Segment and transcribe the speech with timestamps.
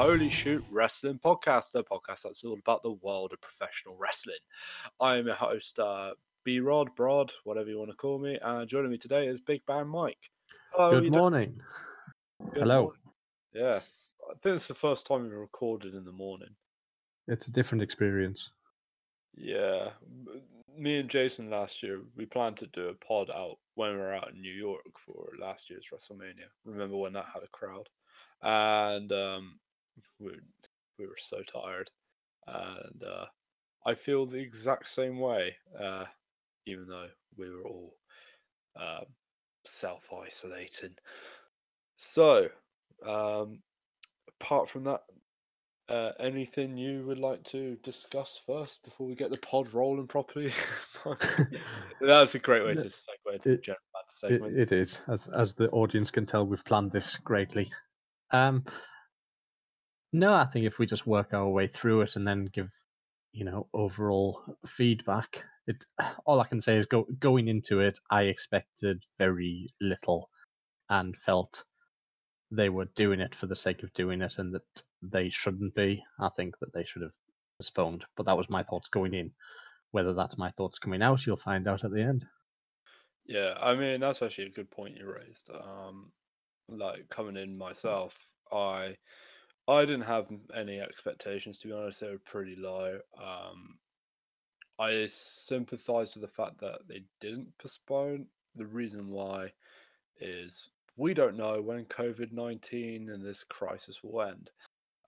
[0.00, 4.38] Holy Shoot Wrestling Podcast, the podcast that's all about the world of professional wrestling.
[4.98, 8.66] I am your host, uh, B Rod, Brod, whatever you want to call me, and
[8.66, 10.30] joining me today is Big Bang Mike.
[10.72, 11.60] Hello, Good morning.
[12.54, 12.82] Good Hello.
[12.84, 13.00] Morning.
[13.52, 13.80] Yeah,
[14.30, 16.56] I think it's the first time we recorded in the morning.
[17.28, 18.52] It's a different experience.
[19.34, 19.90] Yeah,
[20.78, 24.14] me and Jason last year we planned to do a pod out when we were
[24.14, 26.48] out in New York for last year's WrestleMania.
[26.64, 27.90] Remember when that had a crowd?
[28.40, 29.60] And um,
[30.20, 30.32] we
[30.98, 31.90] we were so tired,
[32.46, 33.26] and uh,
[33.86, 35.56] I feel the exact same way.
[35.78, 36.04] Uh,
[36.66, 37.94] even though we were all
[38.76, 39.04] uh,
[39.64, 40.94] self isolating.
[41.96, 42.48] So,
[43.04, 43.60] um,
[44.40, 45.02] apart from that,
[45.88, 50.52] uh, anything you would like to discuss first before we get the pod rolling properly?
[52.00, 54.56] That's a great way to segue into the general segment.
[54.56, 57.70] It, it is, as as the audience can tell, we've planned this greatly.
[58.30, 58.64] Um,
[60.12, 62.70] no, I think if we just work our way through it and then give,
[63.32, 65.84] you know, overall feedback, it
[66.26, 70.30] all I can say is go going into it, I expected very little,
[70.88, 71.64] and felt
[72.50, 76.02] they were doing it for the sake of doing it and that they shouldn't be.
[76.18, 77.12] I think that they should have
[77.58, 78.04] postponed.
[78.16, 79.30] But that was my thoughts going in.
[79.92, 82.24] Whether that's my thoughts coming out, you'll find out at the end.
[83.26, 85.50] Yeah, I mean that's actually a good point you raised.
[85.50, 86.10] Um,
[86.68, 88.96] like coming in myself, I
[89.70, 92.00] I didn't have any expectations to be honest.
[92.00, 92.98] They were pretty low.
[93.16, 93.78] Um,
[94.78, 98.26] I sympathise with the fact that they didn't postpone.
[98.56, 99.52] The reason why
[100.18, 104.50] is we don't know when COVID 19 and this crisis will end.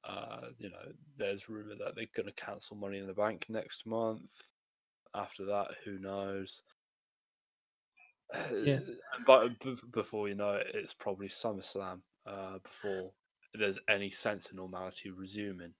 [0.04, 3.86] Uh, you know, there's rumor that they're going to cancel Money in the Bank next
[3.86, 4.30] month.
[5.14, 6.62] After that, who knows?
[8.62, 8.80] Yeah.
[9.26, 9.52] But
[9.92, 13.12] before you know it, it's probably SummerSlam uh, before
[13.54, 15.74] there's any sense of normality resuming.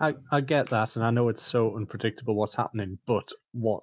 [0.00, 3.82] I, um, I get that, and I know it's so unpredictable what's happening, but what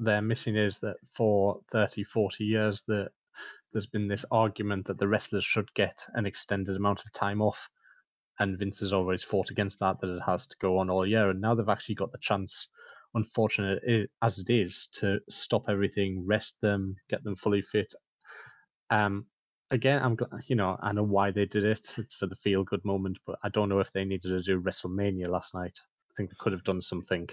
[0.00, 3.10] they're missing is that for 30, 40 years, that
[3.72, 7.68] there's been this argument that the wrestlers should get an extended amount of time off,
[8.38, 11.30] and Vince has always fought against that that it has to go on all year,
[11.30, 12.68] and now they've actually got the chance,
[13.14, 17.94] unfortunate as it is, to stop everything, rest them, get them fully fit.
[18.90, 19.26] Um,
[19.72, 21.98] again, I'm glad, you know, I know why they did it.
[21.98, 24.60] It's for the feel good moment, but I don't know if they needed to do
[24.60, 25.80] WrestleMania last night.
[26.10, 27.28] I think they could have done something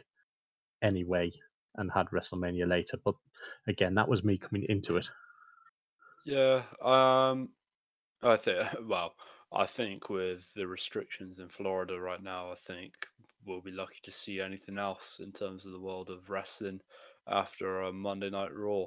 [0.82, 1.32] anyway
[1.76, 2.98] and had WrestleMania later.
[3.04, 3.16] But
[3.68, 5.10] again, that was me coming into it.
[6.26, 7.54] Yeah, um,
[8.22, 8.68] I think.
[8.88, 9.16] Well,
[9.52, 12.96] I think with the restrictions in Florida right now, I think
[13.46, 16.82] we'll be lucky to see anything else in terms of the world of wrestling
[17.28, 18.86] after a Monday Night Raw,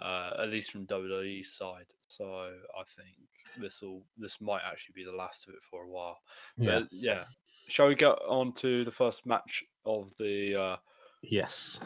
[0.00, 1.86] uh, at least from WWE side.
[2.08, 3.16] So I think
[3.58, 6.18] this will this might actually be the last of it for a while.
[6.56, 6.80] Yeah.
[6.80, 7.24] But yeah,
[7.68, 10.76] shall we get on to the first match of the uh,
[11.22, 11.78] Yes.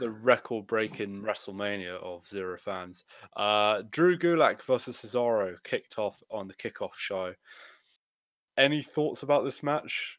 [0.00, 3.04] The record breaking WrestleMania of zero fans.
[3.36, 7.34] Uh, Drew Gulak versus Cesaro kicked off on the kickoff show.
[8.56, 10.18] Any thoughts about this match?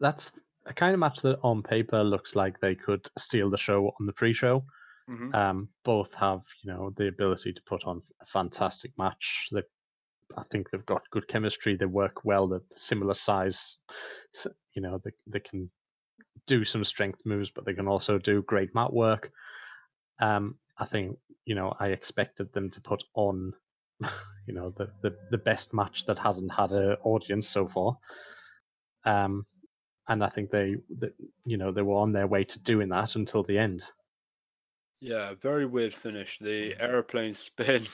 [0.00, 3.94] That's a kind of match that on paper looks like they could steal the show
[4.00, 4.64] on the pre show.
[5.08, 5.34] Mm-hmm.
[5.34, 9.48] Um, both have, you know, the ability to put on a fantastic match.
[9.52, 9.62] They,
[10.36, 11.76] I think they've got good chemistry.
[11.76, 12.46] They work well.
[12.46, 13.78] They're similar size.
[14.74, 15.70] You know, they, they can
[16.46, 19.30] do some strength moves, but they can also do great mat work.
[20.20, 23.52] Um, I think you know I expected them to put on,
[24.46, 27.98] you know, the the, the best match that hasn't had an audience so far.
[29.04, 29.44] Um,
[30.08, 31.10] and I think they, they,
[31.44, 33.84] you know, they were on their way to doing that until the end.
[35.02, 36.38] Yeah, very weird finish.
[36.38, 37.88] The aeroplane spin,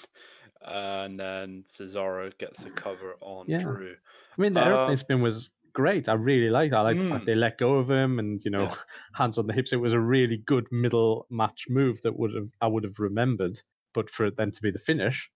[0.61, 3.59] and then Cesaro gets a cover on yeah.
[3.59, 3.95] Drew.
[4.37, 6.11] I mean, the aeroplane um, spin was great.
[6.11, 6.77] I really like that.
[6.77, 7.05] I like mm.
[7.05, 7.27] the fact mm.
[7.27, 8.75] they let go of him and you know yeah.
[9.15, 9.73] hands on the hips.
[9.73, 13.59] It was a really good middle match move that would have I would have remembered.
[13.95, 15.31] But for it then to be the finish,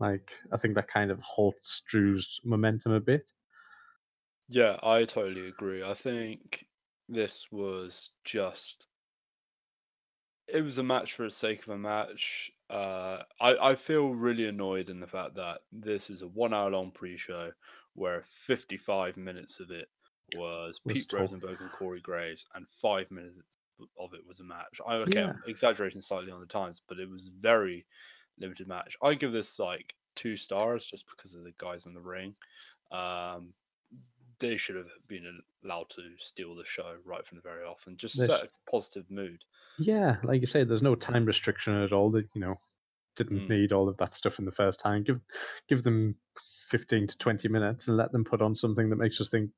[0.00, 3.30] like I think that kind of halts Drew's momentum a bit.
[4.48, 5.82] Yeah, I totally agree.
[5.84, 6.64] I think
[7.10, 8.88] this was just
[10.52, 12.50] it was a match for the sake of a match.
[12.70, 16.70] Uh, I I feel really annoyed in the fact that this is a one hour
[16.70, 17.50] long pre show
[17.94, 19.88] where 55 minutes of it
[20.36, 23.40] was, Pete Rosenberg and Corey Graves, and five minutes
[23.98, 24.80] of it was a match.
[24.86, 25.32] I okay, yeah.
[25.46, 27.86] exaggerating slightly on the times, but it was very
[28.38, 28.96] limited match.
[29.02, 32.34] I give this like two stars just because of the guys in the ring.
[32.90, 33.52] Um,
[34.38, 37.98] they should have been allowed to steal the show right from the very off and
[37.98, 39.42] just set a positive mood.
[39.78, 42.10] Yeah, like you say, there's no time restriction at all.
[42.10, 42.56] That you know
[43.16, 43.48] didn't mm.
[43.48, 45.02] need all of that stuff in the first time.
[45.02, 45.20] Give
[45.68, 46.14] give them
[46.68, 49.50] 15 to 20 minutes and let them put on something that makes us think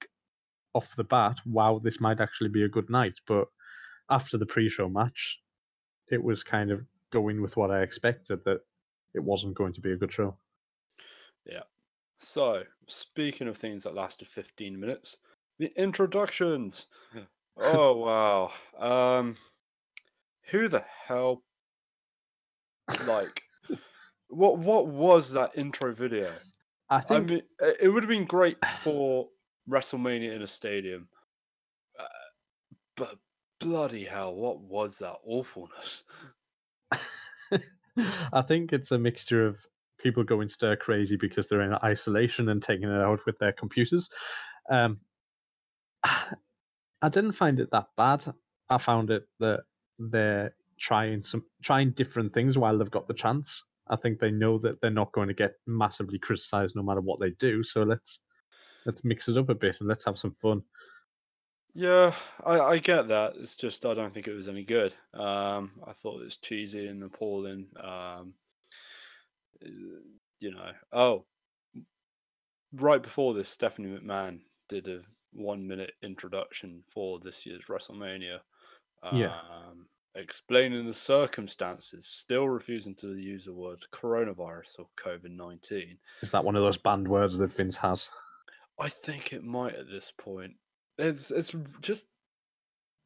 [0.75, 3.15] off the bat, wow, this might actually be a good night.
[3.27, 3.49] But
[4.09, 5.41] after the pre-show match,
[6.09, 8.61] it was kind of going with what I expected that
[9.15, 10.37] it wasn't going to be a good show.
[11.45, 11.63] Yeah.
[12.19, 15.17] So, speaking of things that lasted 15 minutes,
[15.59, 16.87] the introductions.
[17.63, 18.53] Oh wow.
[18.79, 19.37] Um
[20.50, 21.43] who the hell
[23.06, 23.43] like
[24.29, 26.32] what what was that intro video?
[26.88, 29.29] I I think mean, it it would have been great for
[29.69, 31.08] WrestleMania in a stadium.
[31.99, 32.06] Uh,
[32.97, 33.19] but
[33.61, 36.05] bloody hell, what was that awfulness?
[38.32, 39.67] I think it's a mixture of
[39.99, 44.08] people going stir crazy because they're in isolation and taking it out with their computers.
[44.70, 44.99] Um,
[46.05, 48.25] I didn't find it that bad.
[48.69, 49.64] I found it that
[50.00, 53.64] they're trying some trying different things while they've got the chance.
[53.88, 57.20] I think they know that they're not going to get massively criticized no matter what
[57.20, 57.62] they do.
[57.62, 58.20] So let's
[58.87, 60.62] let's mix it up a bit and let's have some fun.
[61.73, 62.14] Yeah,
[62.44, 63.35] I, I get that.
[63.37, 64.94] It's just I don't think it was any good.
[65.14, 67.67] Um, I thought it was cheesy and appalling.
[67.79, 68.35] Um,
[70.41, 71.26] you know, oh,
[72.73, 75.02] right before this, Stephanie McMahon did a
[75.32, 78.41] one minute introduction for this year's WrestleMania,
[79.12, 79.35] Yeah.
[79.50, 85.97] um, explaining the circumstances, still refusing to use the word coronavirus or COVID 19.
[86.23, 88.11] Is that one of those banned words that Vince has?
[88.79, 90.55] I think it might at this point.
[90.99, 92.06] It's it's just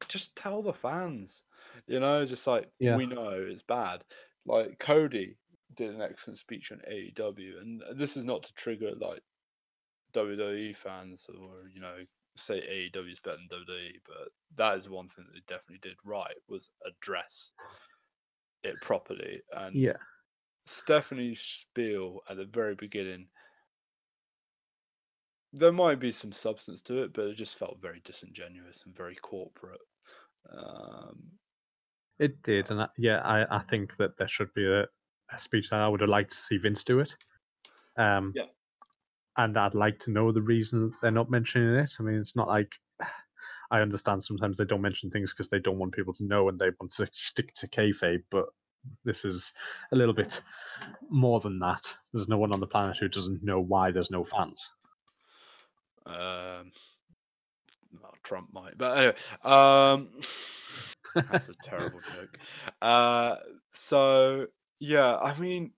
[0.09, 1.43] just tell the fans,
[1.87, 2.95] you know, just like Yeah.
[2.97, 4.03] we know it's bad.
[4.45, 5.37] Like Cody
[5.75, 9.21] did an excellent speech on AEW, and this is not to trigger like
[10.13, 11.97] WWE fans or you know
[12.35, 15.97] say AEW is better than WWE, but that is one thing that they definitely did
[16.03, 17.51] right was address
[18.63, 19.41] it properly.
[19.53, 19.97] And Yeah.
[20.65, 23.27] Stephanie's spiel at the very beginning,
[25.53, 29.15] there might be some substance to it, but it just felt very disingenuous and very
[29.15, 29.81] corporate.
[30.51, 31.39] Um,
[32.19, 34.81] It did, and I, yeah, I, I think that there should be a,
[35.31, 37.15] a speech that I would have liked to see Vince do it.
[37.97, 38.47] Um, Yeah.
[39.37, 41.95] And I'd like to know the reason they're not mentioning it.
[41.99, 42.75] I mean, it's not like
[43.71, 46.59] I understand sometimes they don't mention things because they don't want people to know and
[46.59, 48.45] they want to stick to kayfabe, but
[49.03, 49.53] this is
[49.91, 50.41] a little bit
[51.09, 51.93] more than that.
[52.13, 54.71] There's no one on the planet who doesn't know why there's no fans.
[56.05, 56.71] um,
[58.01, 60.09] well, Trump might, but anyway, um,
[61.31, 62.39] that's a terrible joke.
[62.81, 63.37] Uh,
[63.71, 64.47] so
[64.79, 65.71] yeah, I mean,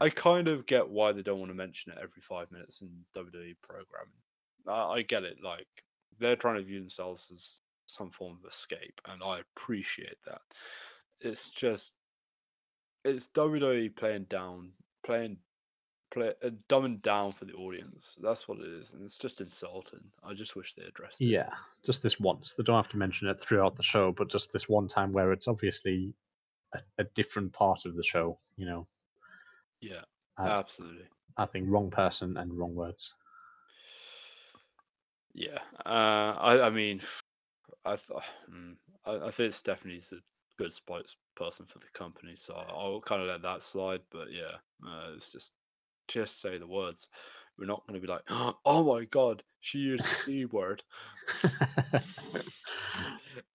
[0.00, 2.88] I kind of get why they don't want to mention it every five minutes in
[3.16, 4.12] WWE programming.
[4.66, 5.38] I, I get it.
[5.42, 5.66] Like
[6.18, 10.40] they're trying to view themselves as some form of escape, and I appreciate that.
[11.20, 11.94] It's just
[13.04, 14.70] it's WWE playing down,
[15.04, 15.38] playing
[16.10, 18.16] play uh, dumbing down for the audience.
[18.22, 20.04] That's what it is, and it's just insulting.
[20.24, 21.26] I just wish they addressed it.
[21.26, 21.50] Yeah,
[21.84, 22.54] just this once.
[22.54, 25.32] They don't have to mention it throughout the show, but just this one time where
[25.32, 26.14] it's obviously
[26.74, 28.38] a, a different part of the show.
[28.56, 28.86] You know,
[29.80, 30.02] Yeah,
[30.38, 31.06] I, absolutely.
[31.36, 33.12] I think wrong person and wrong words.
[35.34, 37.00] Yeah, uh, I I mean,
[37.84, 38.18] I th-
[38.50, 40.16] mm, I, I think Stephanie's a
[40.56, 44.02] good spokesperson for the company, so I'll kind of let that slide.
[44.10, 44.56] But yeah,
[44.86, 45.52] uh, it's just
[46.08, 47.08] just say the words.
[47.58, 48.22] We're not going to be like,
[48.64, 50.82] oh my god, she used the c word.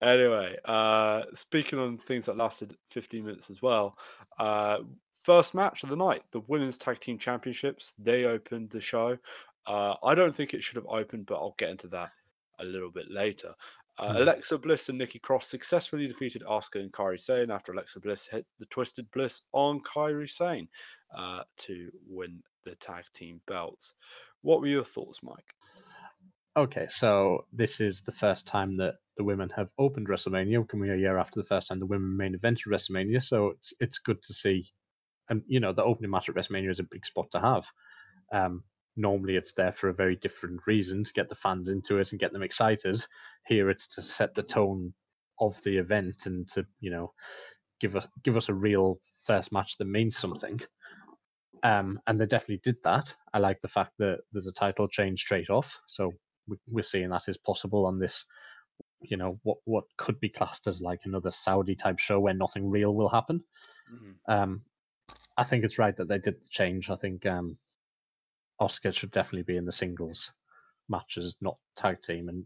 [0.02, 3.98] Anyway, uh, speaking on things that lasted 15 minutes as well,
[4.38, 4.82] uh,
[5.24, 9.18] first match of the night, the Women's Tag Team Championships, they opened the show.
[9.66, 12.12] Uh, I don't think it should have opened, but I'll get into that
[12.60, 13.54] a little bit later.
[13.98, 14.22] Uh, Hmm.
[14.24, 18.46] Alexa Bliss and Nikki Cross successfully defeated Asuka and Kairi Sane after Alexa Bliss hit
[18.60, 20.68] the Twisted Bliss on Kairi Sane
[21.16, 23.94] uh, to win the tag team belts.
[24.42, 25.54] What were your thoughts, Mike?
[26.56, 30.92] Okay, so this is the first time that the women have opened WrestleMania, We're coming
[30.92, 33.24] a year after the first time the women main evented WrestleMania.
[33.24, 34.72] So it's it's good to see,
[35.30, 37.66] and you know the opening match at WrestleMania is a big spot to have.
[38.32, 38.64] Um,
[38.96, 42.20] normally it's there for a very different reason to get the fans into it and
[42.20, 43.04] get them excited.
[43.48, 44.94] Here it's to set the tone
[45.40, 47.14] of the event and to you know
[47.80, 50.60] give us give us a real first match that means something.
[51.64, 53.14] Um, and they definitely did that.
[53.34, 56.12] I like the fact that there's a title change straight off, so
[56.48, 58.26] we- we're seeing that is possible on this.
[59.02, 62.70] You know what what could be classed as like another Saudi type show where nothing
[62.70, 63.42] real will happen.
[63.92, 64.16] Mhm.
[64.28, 64.66] Um,
[65.38, 66.90] I think it's right that they did the change.
[66.90, 67.58] I think um,
[68.62, 70.34] Asuka should definitely be in the singles
[70.90, 72.30] matches, not tag team.
[72.30, 72.46] And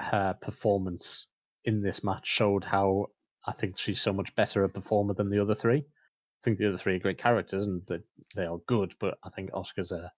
[0.00, 1.28] her performance
[1.64, 3.06] in this match showed how
[3.46, 5.78] I think she's so much better a performer than the other three.
[5.78, 8.02] I think the other three are great characters and that
[8.34, 10.12] they are good, but I think Asuka's a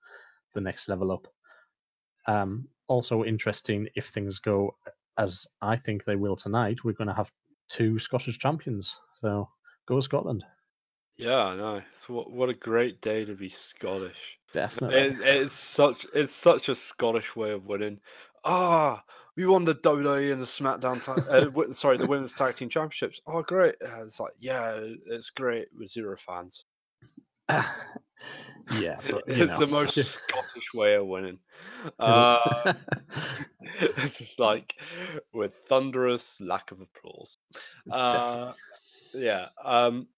[0.55, 1.27] the next level up.
[2.27, 4.77] Um, also interesting if things go
[5.19, 6.85] as I think they will tonight.
[6.85, 7.31] We're going to have
[7.69, 8.97] two Scottish champions.
[9.21, 9.49] So
[9.87, 10.45] go Scotland.
[11.17, 11.83] Yeah, I know.
[11.93, 14.39] So what what a great day to be Scottish.
[14.53, 14.97] Definitely.
[14.97, 18.01] It, it's such it's such a Scottish way of winning.
[18.45, 19.03] Ah,
[19.37, 21.03] we won the WWE and the SmackDown.
[21.03, 23.21] Ta- uh, sorry, the Women's Tag Team Championships.
[23.27, 23.77] Oh, great!
[23.85, 26.65] Uh, it's like yeah, it's great with zero fans.
[27.49, 29.67] yeah, but, it's know.
[29.67, 31.39] the most Scottish way of winning.
[31.99, 32.75] Uh,
[33.81, 34.75] it's just like
[35.33, 37.39] with thunderous lack of applause.
[37.91, 38.53] Uh,
[39.15, 39.47] yeah.
[39.65, 40.09] Um,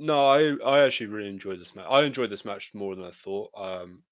[0.00, 1.86] no, I I actually really enjoyed this match.
[1.88, 4.02] I enjoyed this match more than I thought um,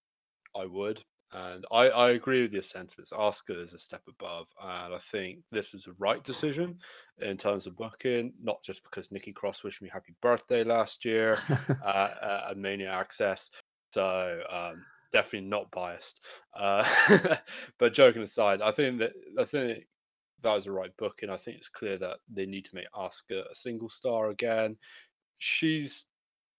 [0.57, 1.02] I would,
[1.33, 3.12] and I I agree with your sentiments.
[3.12, 6.78] Asuka is a step above, and I think this is the right decision
[7.21, 8.35] in terms of booking.
[8.42, 11.38] Not just because Nikki Cross wished me happy birthday last year
[11.83, 13.50] uh, uh, at Mania Access,
[13.90, 16.23] so um, definitely not biased.
[16.54, 16.85] Uh,
[17.78, 19.87] but joking aside, I think that I think
[20.42, 21.30] that was the right booking.
[21.30, 24.76] I think it's clear that they need to make Asuka a single star again
[25.38, 26.07] she's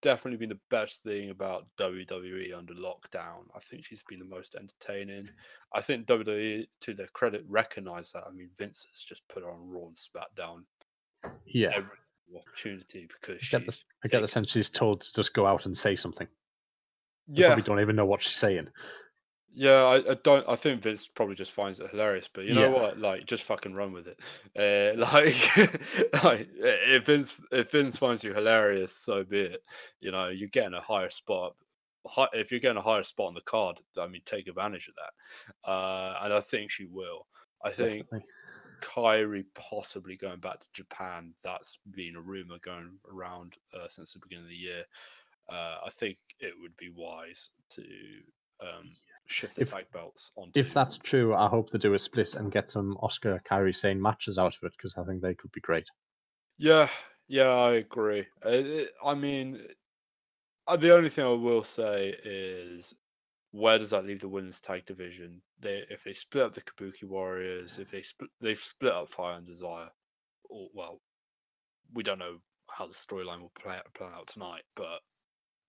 [0.02, 3.44] definitely been the best thing about WWE under lockdown.
[3.54, 5.28] I think she's been the most entertaining.
[5.74, 8.24] I think WWE, to their credit, recognize that.
[8.26, 10.64] I mean, Vince has just put her on Raw and SmackDown
[11.46, 11.70] yeah.
[11.74, 11.90] every
[12.36, 13.80] opportunity because I get, the.
[14.04, 16.28] I get the sense she's told to just go out and say something.
[17.28, 18.68] They Yeah, probably don't even know what she's saying.
[19.54, 19.84] Yeah.
[19.84, 20.48] I, I don't.
[20.48, 22.28] I think Vince probably just finds it hilarious.
[22.32, 22.82] But you know Yeah.
[22.82, 22.98] what?
[22.98, 24.18] Like, just fucking run with it.
[24.56, 29.62] Uh, like, like if Vince if Vince finds you hilarious, so be it.
[30.00, 31.54] You know, you're getting a higher spot.
[32.06, 34.94] hi- If you're getting a higher spot on the card, I mean, take advantage of
[34.96, 35.70] that.
[35.70, 37.26] Uh, and I think she will.
[37.64, 38.28] I think Definitely.
[38.80, 41.34] Kairi possibly going back to Japan.
[41.44, 44.84] That's been a rumor going around uh, since the beginning of the year.
[45.48, 47.82] Uh, I think it would be wise to
[48.62, 48.92] um,
[49.30, 50.58] shift the If- tag belts onto.
[50.58, 54.00] If that's true, I hope they do a split and get some Asuka Kairi Sane
[54.00, 55.86] matches out of it because I think they could be great.
[56.58, 56.88] Yeah,
[57.28, 58.26] yeah, I agree.
[58.44, 59.60] I mean,
[60.66, 62.94] uh, the only thing I will say is
[63.52, 65.40] where does that leave the women's tag division?
[65.58, 69.36] They if they split up the Kabuki Warriors, if they split they've split up Fire
[69.36, 69.90] and Desire,
[70.48, 71.00] or well,
[71.94, 72.38] we don't know
[72.70, 75.00] how the storyline will play, play out tonight, but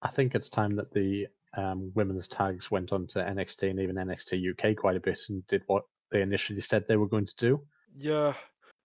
[0.03, 1.27] I think it's time that the
[1.58, 5.46] um, women's tags went on to NXT and even NXT UK quite a bit and
[5.48, 7.62] did what they initially said they were going to do.
[7.96, 8.34] Yeah,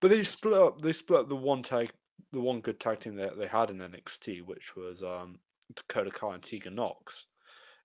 [0.01, 0.81] but they split up.
[0.81, 1.91] They split up the one tag,
[2.33, 5.39] the one good tag team that they had in NXT, which was um,
[5.75, 7.27] Dakota Kai and Tegan Nox.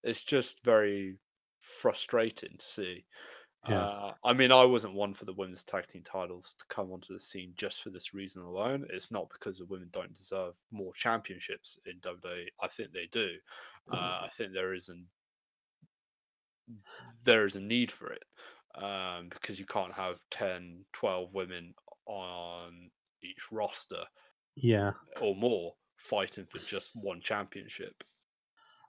[0.04, 1.18] It's just very
[1.60, 3.06] frustrating to see.
[3.70, 3.80] Yeah.
[3.80, 7.14] Uh, I mean, I wasn't one for the women's tag team titles to come onto
[7.14, 8.88] the scene just for this reason alone.
[8.90, 12.48] It's not because the women don't deserve more championships in WWE.
[12.60, 13.36] I think they do.
[13.92, 15.08] Uh, I think there is an
[17.24, 18.24] there is a need for it
[18.76, 21.74] um, because you can't have 10, 12 women
[22.06, 22.90] on
[23.22, 24.04] each roster
[24.56, 24.92] Yeah.
[25.20, 28.04] or more fighting for just one championship.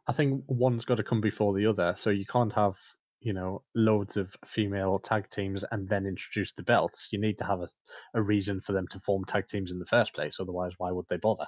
[0.07, 1.95] I think one's got to come before the other.
[1.97, 2.79] So you can't have,
[3.23, 7.09] you know, loads of female tag teams and then introduce the belts.
[7.13, 7.69] You need to have a,
[8.15, 10.37] a reason for them to form tag teams in the first place.
[10.41, 11.47] Otherwise, why would they bother?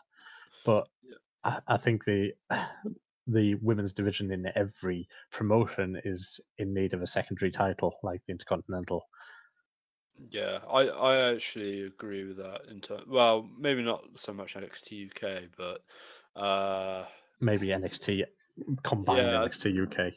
[0.64, 0.86] But.
[1.44, 2.32] I, I think the
[3.26, 8.32] the women's division in every promotion is in need of a secondary title, like the
[8.32, 9.02] Intercontinental.
[10.30, 12.62] Yeah, I, I actually agree with that.
[12.70, 15.80] In ter- well, maybe not so much NXT UK, but
[16.36, 17.04] uh,
[17.40, 18.24] Maybe NXT
[18.84, 19.44] combined Yeah.
[19.46, 20.14] NXT UK.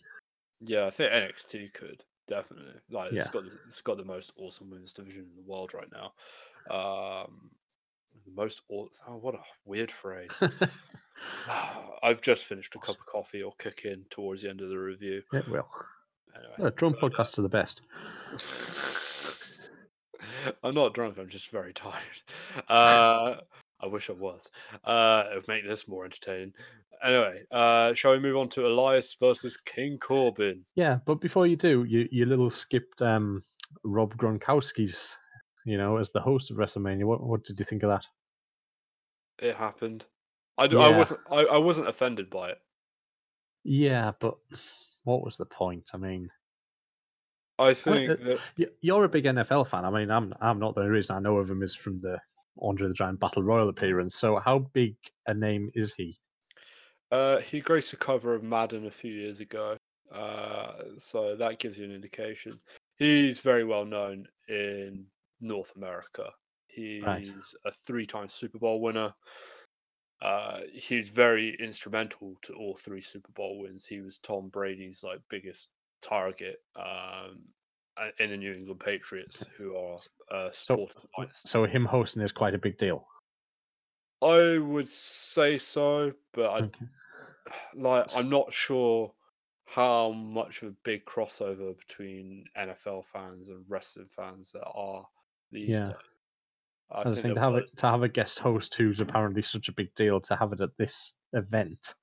[0.62, 3.32] Yeah, I think NXT could definitely like it's Yeah.
[3.32, 6.14] got the, it's got the most awesome women's division in the world right now.
[6.70, 7.52] Um,
[8.26, 10.42] the most aw- oh, what a weird phrase.
[12.04, 13.54] I've just finished a cup of coffee or
[13.86, 15.24] in towards the end of the review.
[15.34, 15.68] it will.
[16.36, 17.82] Anyway, drone but, uh, podcasts are the best.
[20.64, 21.18] I'm not drunk.
[21.18, 22.22] I'm just very tired.
[22.68, 23.38] Uh,
[23.80, 24.50] I wish I was.
[24.84, 26.54] Uh, it would make this more entertaining.
[27.04, 30.66] Anyway, uh, shall we move on to Elias versus King Corbin?
[30.76, 33.42] Yeah, but before you do, you you little skipped um,
[33.84, 35.18] Rob Gronkowski's,
[35.66, 37.06] you know, as the host of WrestleMania.
[37.06, 38.06] What what did you think of that?
[39.40, 40.08] It happened.
[40.58, 40.98] I, d- I Yeah.
[40.98, 41.20] wasn't.
[41.32, 42.62] I, I wasn't offended by it.
[43.64, 44.38] Yeah, but
[45.04, 45.90] what was the point?
[45.94, 46.30] I mean,
[47.60, 48.16] I think uh,
[48.56, 49.86] that you're a big NFL fan.
[49.86, 50.76] I mean, I'm I'm not.
[50.76, 52.20] The only reason I know of him is from the
[52.62, 54.16] Andre the Giant Battle Royal appearance.
[54.16, 54.96] So, how big
[55.28, 56.18] a name is he?
[57.12, 59.78] Uh, he graced the cover of Madden a few years ago,
[60.12, 62.60] uh, so that gives you an indication.
[62.98, 65.06] He's very well known in
[65.40, 66.32] North America.
[66.68, 69.14] He's a three-time Super Bowl winner.
[70.22, 73.86] Uh, he's very instrumental to all three Super Bowl wins.
[73.86, 75.70] He was Tom Brady's like biggest
[76.02, 77.40] target um,
[78.20, 79.98] in the New England Patriots, who are
[80.32, 80.96] uh, So, sports
[81.34, 83.08] so him hosting is quite a big deal.
[84.22, 86.86] I would say so, but I Okay.
[87.76, 89.14] like I'm not sure
[89.66, 95.06] how much of a big crossover between NFL fans and wrestling fans there are
[95.52, 95.84] these Yeah.
[95.86, 95.96] days.
[96.90, 97.72] I I think there to have was.
[97.74, 100.62] it to have a guest host who's apparently such a big deal to have it
[100.62, 101.96] at this event.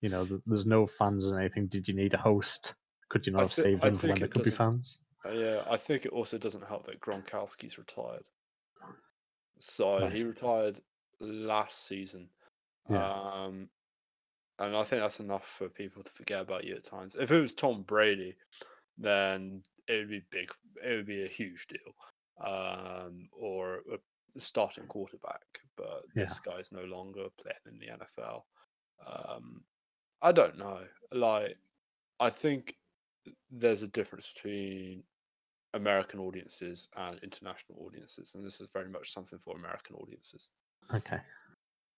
[0.00, 1.66] You know, th- there's no fans and anything.
[1.66, 2.74] Did you need a host?
[3.10, 4.50] Could you not I have thi- saved I for when think there it could be
[4.50, 4.98] doesn't- fans?
[5.24, 8.24] Uh, yeah, I think it also doesn't help that Gronkowski's retired.
[9.58, 10.12] So Right.
[10.12, 10.80] he retired
[11.20, 12.28] last season.
[12.88, 13.10] Yeah.
[13.12, 13.68] Um,
[14.58, 17.14] and I think that's enough for people to forget about you at times.
[17.14, 18.34] If it was Tom Brady,
[18.96, 20.50] then it would be big.
[20.84, 21.94] It would be a huge deal,
[22.44, 25.42] um, or a starting quarterback.
[25.76, 28.42] But this guy's no longer playing in the NFL.
[29.06, 29.62] Um,
[30.22, 30.80] I don't know.
[31.12, 31.56] Like,
[32.18, 32.76] I think
[33.50, 35.02] there's a difference between
[35.74, 40.50] American audiences and international audiences, and this is very much something for American audiences.
[40.94, 41.18] Okay.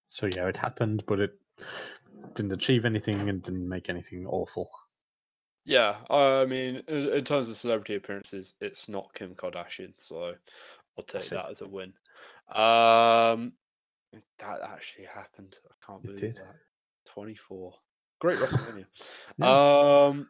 [0.09, 1.39] So yeah, it happened, but it
[2.35, 4.71] didn't achieve anything and didn't make anything awful.
[5.65, 10.33] Yeah, I mean, in, in terms of celebrity appearances, it's not Kim Kardashian, so
[10.97, 11.93] I'll take that as a win.
[12.49, 13.53] Um,
[14.39, 15.59] that actually happened.
[15.71, 16.37] I can't It believe did.
[16.37, 16.57] that.
[17.05, 17.75] Twenty-four.
[18.21, 18.87] Great WrestleMania.
[19.39, 20.07] Yeah.
[20.07, 20.29] Um,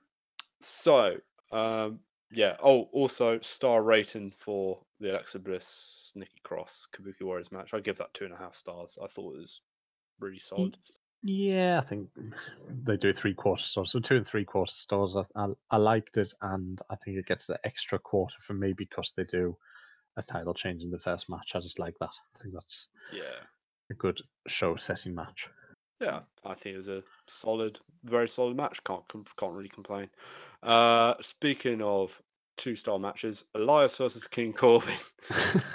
[0.60, 1.16] so
[1.52, 2.00] um,
[2.32, 2.56] yeah.
[2.60, 7.74] Oh, also star rating for the Alexa Bliss Nikki Cross Kabuki Warriors match.
[7.74, 8.98] I give that two and a half stars.
[9.02, 9.62] I thought it was
[10.20, 10.76] really solid.
[11.22, 12.08] Yeah, I think
[12.84, 13.90] they do three quarter stars.
[13.90, 15.16] So two and three quarter stars.
[15.16, 18.72] I, I, I liked it, and I think it gets the extra quarter for me
[18.72, 19.56] because they do
[20.16, 21.52] a title change in the first match.
[21.54, 22.10] I just like that.
[22.36, 23.40] I think that's Yeah.
[23.90, 25.48] a good show setting match.
[26.00, 28.82] Yeah, I think it was a solid, very solid match.
[28.84, 29.02] Can't
[29.36, 30.08] can't really complain.
[30.62, 32.22] Uh, speaking of
[32.58, 34.94] two star matches, Elias versus King Corbin.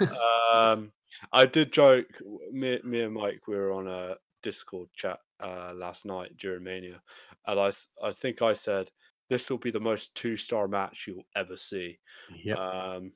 [0.52, 0.92] um,
[1.32, 2.06] I did joke.
[2.52, 7.00] Me, me and Mike, we were on a Discord chat uh, last night during Mania,
[7.46, 8.90] and I, I think I said
[9.28, 11.98] this will be the most two star match you'll ever see.
[12.44, 12.58] yep.
[12.58, 13.12] Um,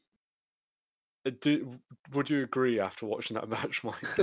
[1.26, 1.78] uh, do,
[2.14, 4.18] would you agree after watching that match, Mike?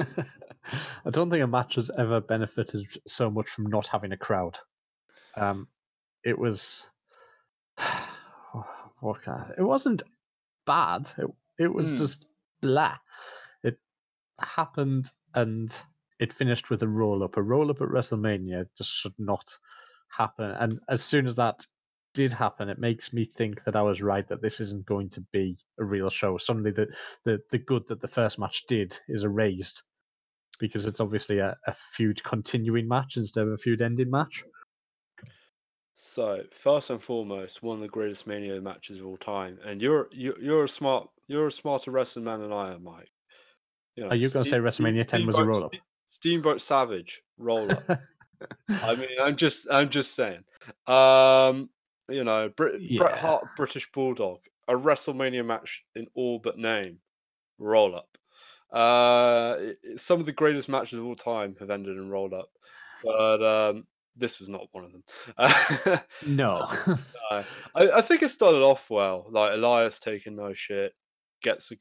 [1.06, 4.58] I don't think a match has ever benefited so much from not having a crowd.
[5.36, 5.68] Um,
[6.24, 6.90] it was
[9.00, 9.54] what can I say?
[9.58, 10.04] It wasn't
[10.66, 11.10] bad.
[11.18, 11.28] It
[11.58, 11.98] it was Hmm.
[11.98, 12.26] just
[12.62, 12.98] blah.
[13.64, 13.80] It
[14.40, 15.76] happened and
[16.20, 17.38] it finished with a roll up.
[17.38, 19.58] A roll up at WrestleMania just should not
[20.10, 20.52] happen.
[20.52, 21.66] And as soon as that
[22.14, 25.22] did happen, it makes me think that I was right that this isn't going to
[25.34, 26.38] be a real show.
[26.38, 26.88] Suddenly, the
[27.26, 29.84] the, the good that the first match did is erased
[30.60, 34.44] because it's obviously a, a feud continuing match instead of a feud ending match.
[35.98, 40.10] So first and foremost, one of the greatest Mania matches of all time, and you're
[40.12, 43.10] you, you're a smart you're a smarter wrestling man than I am, Mike.
[43.96, 45.74] You know, Are you going to say WrestleMania 10 was a Steamboat- roll up?
[45.74, 47.90] Ste- Steamboat Savage roll up.
[48.70, 50.44] I mean, I'm just I'm just saying.
[50.86, 51.70] Um,
[52.10, 53.16] you know, Brit, Bret Yeah.
[53.18, 57.00] Hart, British Bulldog, a WrestleMania match in all but name,
[57.58, 58.18] roll up.
[58.74, 62.36] Uh, i- i- some of the greatest matches of all time have ended in roll
[62.36, 62.50] up,
[63.02, 66.02] but um, this was not one of them.
[66.28, 66.68] no.
[67.32, 69.26] No, I, I think it started off well.
[69.30, 70.94] Like Elias taking no shit,
[71.42, 71.76] gets a,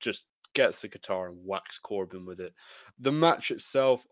[0.00, 2.54] just gets the guitar and whacks Corbin with it.
[2.98, 4.06] The match itself,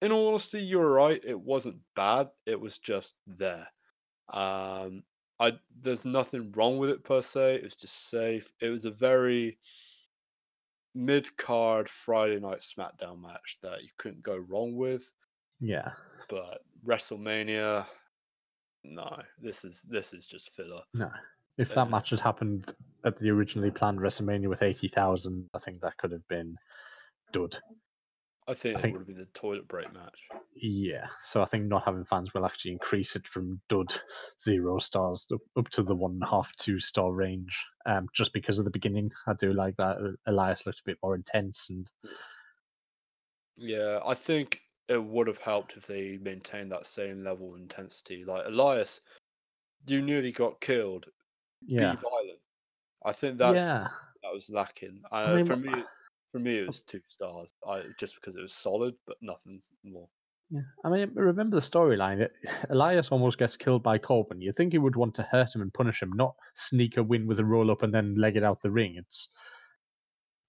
[0.00, 1.20] in all honesty, you're right.
[1.24, 2.28] It wasn't bad.
[2.46, 3.66] It was just there.
[4.32, 5.02] Um,
[5.40, 7.56] I there's nothing wrong with it per se.
[7.56, 8.54] It was just safe.
[8.60, 9.58] It was a very
[10.94, 15.10] mid card Friday night SmackDown match that you couldn't go wrong with.
[15.60, 15.90] Yeah.
[16.28, 17.86] But WrestleMania,
[18.84, 20.82] no, this is this is just filler.
[20.94, 21.10] No.
[21.56, 25.96] If that match had happened at the originally planned WrestleMania with 80,000, I think that
[25.98, 26.56] could have been
[27.32, 27.56] dud.
[28.48, 30.20] I think I it think- would have been the toilet break match.
[30.56, 31.06] Yeah.
[31.22, 33.94] So I think not having fans will actually increase it from dud
[34.42, 37.56] zero stars up, up to the one and a half, two star range.
[37.86, 39.10] Um, just because of the beginning.
[39.28, 39.98] I do like that.
[39.98, 41.88] Uh, Elias looked a bit more intense and
[43.56, 48.24] Yeah, I think it would have helped if they maintained that same level of intensity.
[48.24, 49.00] Like Elias,
[49.86, 51.06] you nearly got killed.
[51.66, 51.94] yeah.
[51.94, 52.38] Be violent.
[53.04, 53.88] I think that's yeah.
[54.22, 55.00] that was lacking.
[55.12, 55.84] Uh, mean, for me,
[56.32, 57.52] for me, it was two stars.
[57.68, 60.08] I just because it was solid, but nothing more.
[60.50, 62.28] Yeah, I mean, remember the storyline.
[62.70, 64.40] Elias almost gets killed by Corbin.
[64.40, 67.26] You think he would want to hurt him and punish him, not sneak a win
[67.26, 68.94] with a roll up and then leg it out the ring.
[68.96, 69.28] It's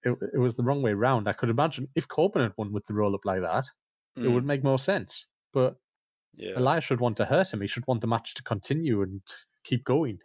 [0.04, 1.28] it, it was the wrong way round.
[1.28, 3.66] I could imagine if Corbin had won with the roll up like that,
[4.16, 5.26] it would Mm, make more sense.
[5.52, 5.76] But
[6.34, 7.60] yeah, Elias should want to hurt him.
[7.60, 9.20] He should want the match to continue and
[9.64, 10.18] keep going.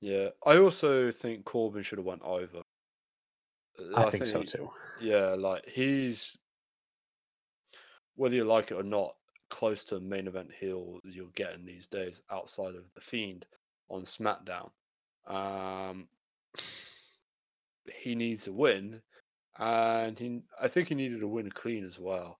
[0.00, 2.62] Yeah, I also think Corbin should have went over.
[3.78, 4.70] Uh, I, think, so he- too.
[5.00, 6.36] Yeah, like he's
[8.16, 9.14] whether you like it or not,
[9.48, 13.46] close to main event heel as you're getting these days outside of the Fiend
[13.88, 14.70] on SmackDown.
[15.26, 16.08] Um,
[17.94, 19.00] he needs a win,
[19.58, 22.37] and he I think he needed a win clean as well.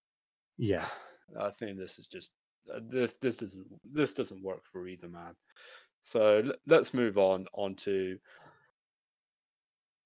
[0.59, 0.87] Yeah.
[1.41, 2.33] I think this is just
[2.73, 5.35] uh, this this doesn't this doesn't work for either man.
[6.01, 8.19] So l- let's move on on to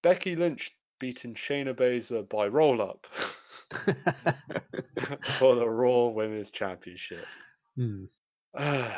[0.02, 3.06] Becky Lynch beating Shayna Baszler by roll up
[5.38, 7.26] for the Raw Women's Championship.
[7.76, 8.04] Hmm.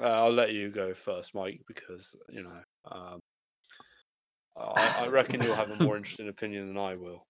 [0.00, 3.20] I'll let you go first, Mike, because you know um,
[4.56, 7.26] I, I reckon you'll have a more interesting opinion than I will.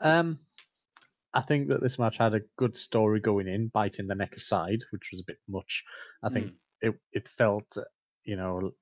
[0.00, 0.38] Um,
[1.34, 4.80] I think that this match had a good story going in, biting the neck aside,
[4.90, 5.84] which was a bit much.
[6.22, 6.88] I think Hmm.
[6.88, 7.84] it it felt, uh,
[8.24, 8.72] you know,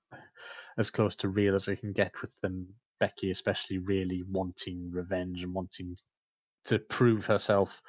[0.77, 2.75] as close to real as I can get with them.
[3.01, 5.97] Becky, especially, really wanting revenge and wanting
[6.67, 7.83] to prove herself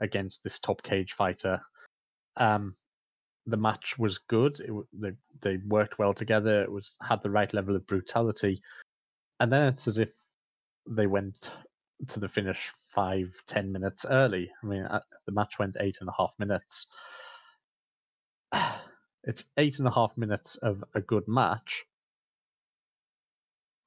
[0.00, 1.60] against this top cage fighter.
[2.36, 2.76] Um,
[3.46, 4.58] the match was good.
[4.60, 6.62] It, they they worked well together.
[6.62, 8.60] It was had the right level of brutality,
[9.38, 10.12] and then it's as if
[10.88, 11.52] they went
[12.08, 14.50] to the finish five ten minutes early.
[14.62, 16.86] I mean, uh, the match went eight and a half minutes.
[19.28, 21.84] It's eight and a half minutes of a good match,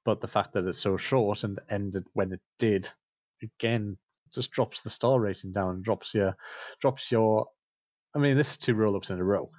[0.04, 2.86] but the fact that it's so short and ended when it did,
[3.42, 3.96] again,
[4.34, 5.80] just drops the star rating down.
[5.80, 6.36] Drops your,
[6.82, 7.46] drops your.
[8.14, 9.50] I mean, this is two roll ups in a row.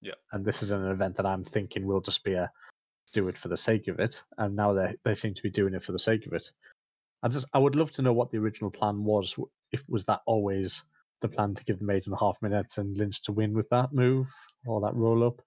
[0.00, 0.14] Yeah.
[0.32, 2.50] And this is an event that I'm thinking will just be a
[3.12, 5.74] do it for the sake of it, and now they they seem to be doing
[5.74, 6.50] it for the sake of it.
[7.22, 9.36] I just I would love to know what the original plan was.
[9.72, 10.82] If was that always
[11.20, 13.68] the plan to give them eight and a half minutes and Lynch to win with
[13.70, 14.32] that move
[14.66, 15.42] or that roll up?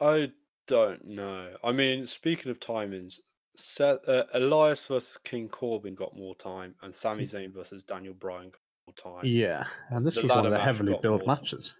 [0.00, 0.32] I
[0.66, 1.54] don't know.
[1.62, 3.20] I mean, speaking of timings,
[3.56, 8.50] Seth, uh, Elias versus King Corbin got more time, and Sami Zayn versus Daniel Bryan
[8.50, 8.60] got
[9.04, 9.26] more time.
[9.26, 11.76] Yeah, and this the was one of the heavily built matches.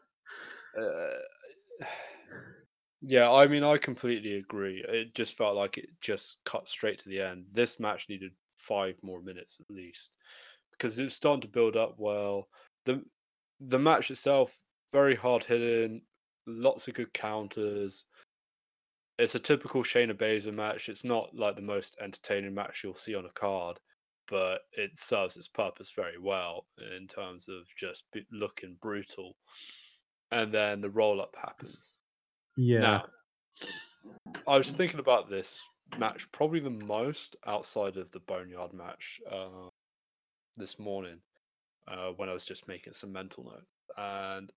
[0.79, 1.15] Uh,
[3.03, 4.85] yeah, I mean, I completely agree.
[4.89, 7.47] It just felt like it just cut straight to the end.
[7.53, 10.13] This match needed five more minutes at least
[10.71, 12.49] because it was starting to build up well.
[12.85, 13.05] the
[13.61, 14.55] The match itself
[14.93, 16.03] very hard hitting,
[16.47, 18.05] lots of good counters.
[19.19, 20.89] It's a typical Shayna Baszler match.
[20.89, 23.79] It's not like the most entertaining match you'll see on a card,
[24.29, 29.37] but it serves its purpose very well in terms of just looking brutal.
[30.31, 31.99] And then the roll up happens.
[32.57, 33.05] Yeah, Now,
[34.47, 35.63] I was thinking about this
[35.99, 39.69] match probably the most outside of the Boneyard match uh,
[40.57, 41.19] this morning
[41.89, 43.67] uh, when I was just making some mental notes.
[43.97, 44.51] And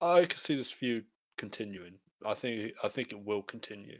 [0.00, 1.04] I could see this feud
[1.36, 1.94] continuing.
[2.24, 3.98] I think I think it will continue.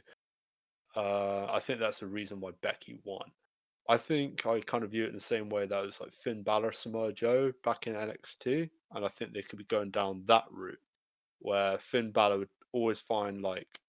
[0.97, 3.31] Uh, I think that's the reason why Becky won.
[3.88, 6.42] I think I kind of view it in the same way that was like Finn
[6.42, 10.44] Balor, Samoa Joe back in NXT, and I think they could be going down that
[10.51, 10.79] route
[11.40, 13.81] where Finn Balor would always find like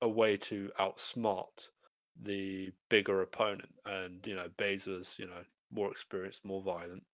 [0.00, 1.68] a way to outsmart
[2.22, 7.04] the bigger opponent, and you know Baszler's you know more experienced, more violent,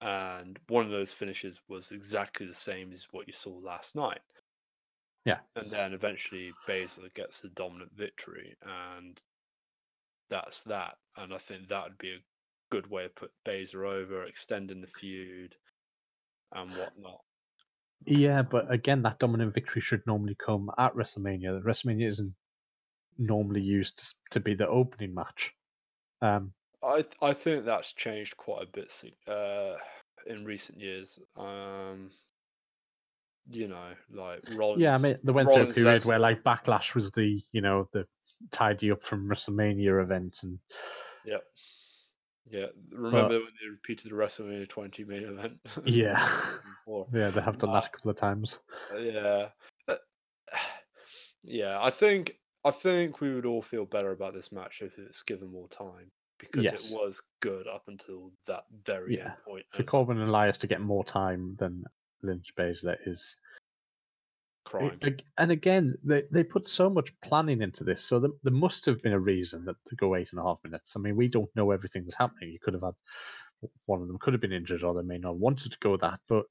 [0.00, 4.20] and one of those finishes was exactly the same as what you saw last night.
[5.26, 5.40] Yeah.
[5.54, 9.20] and then eventually Baszler gets the dominant victory, and
[10.30, 10.96] that's that.
[11.16, 12.22] And I think that would be a
[12.70, 15.56] good way to put Baszler over, extending the feud,
[16.52, 17.20] and whatnot.
[18.06, 21.62] Yeah, but again, that dominant victory should normally come at WrestleMania.
[21.62, 22.34] WrestleMania isn't
[23.18, 25.54] normally used to, to be the opening match.
[26.22, 28.92] Um, I I think that's changed quite a bit
[29.28, 29.76] uh,
[30.26, 31.18] in recent years.
[31.36, 32.10] Um,
[33.50, 34.80] you know, like Rollins.
[34.80, 37.60] yeah, I mean, they went through a Rollins period where like Backlash was the you
[37.60, 38.06] know the
[38.50, 40.58] tidy up from WrestleMania event, and
[41.24, 41.42] Yep.
[42.48, 42.66] Yeah.
[42.90, 45.58] Remember when they repeated the WrestleMania 20 main event?
[45.84, 46.26] yeah,
[47.12, 48.58] yeah, they have done that a couple of times.
[48.92, 49.48] Uh, Yeah.
[49.88, 49.96] Uh,
[51.42, 55.22] Yeah, I think I think we would all feel better about this match if it's
[55.22, 56.90] given more time because Yes.
[56.90, 59.64] it was good up until that very Yeah, end point.
[59.70, 61.84] For Corbin and Elias to get more time than
[62.22, 63.59] Lynch Baszler is A-
[64.64, 65.00] crime.
[65.38, 69.02] And again, they, they put so much planning into this, so there, there must have
[69.02, 70.96] been a reason that to go eight and a half minutes.
[70.96, 72.50] I mean, we don't know everything that's happening.
[72.50, 72.94] You could have had
[73.86, 75.96] one of them could have been injured, or they may not have wanted to go
[75.98, 76.44] that, but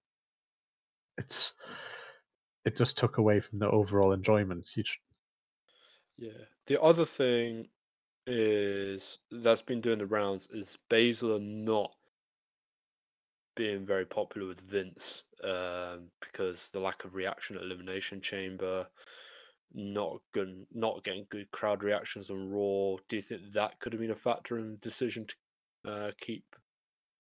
[1.18, 1.54] it's
[2.66, 4.70] it just took away from the overall enjoyment.
[4.76, 5.00] You tr-
[6.18, 6.46] Yeah.
[6.68, 7.70] The other thing
[8.28, 11.96] is that's been doing the rounds is Baszler not
[13.56, 18.88] being very popular with Vince um, because the lack of reaction at Elimination Chamber,
[19.74, 22.98] not good, not getting good crowd reactions on Raw.
[23.08, 25.36] Do you think that could have been a factor in the decision to
[25.92, 26.44] uh, keep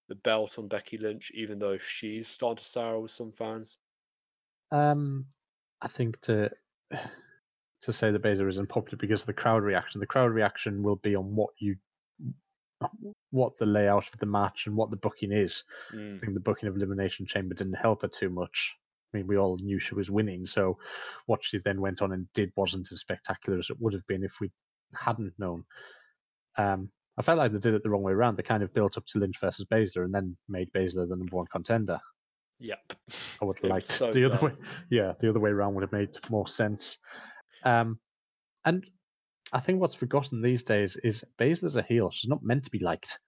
[0.07, 3.77] the belt on Becky Lynch, even though she's starting to sour with some fans?
[4.71, 5.25] Um,
[5.81, 6.49] I think to
[7.81, 9.99] to say that Baszler isn't popular because of the crowd reaction.
[9.99, 11.77] The crowd reaction will be on what you
[13.31, 15.63] what the layout of the match and what the booking is.
[15.93, 16.15] Mm.
[16.15, 18.75] I think the booking of Elimination Chamber didn't help her too much.
[19.13, 20.77] I mean, we all knew she was winning, so
[21.25, 24.23] what she then went on and did wasn't as spectacular as it would have been
[24.23, 24.51] if we
[24.93, 25.63] hadn't known.
[26.57, 28.37] Um, I felt like they did it the wrong way around.
[28.37, 31.35] They kind of built up to Lynch versus Baszler and then made Baszler the number
[31.35, 31.99] one contender.
[32.59, 32.93] Yep.
[33.41, 34.53] I would It have was liked so the other way.
[34.89, 36.99] Yeah, the other way around would have made more sense.
[37.63, 37.99] Um,
[38.63, 38.85] and
[39.51, 42.09] I think what's forgotten these days is Baszler's a heel.
[42.11, 43.19] She's not meant to be liked,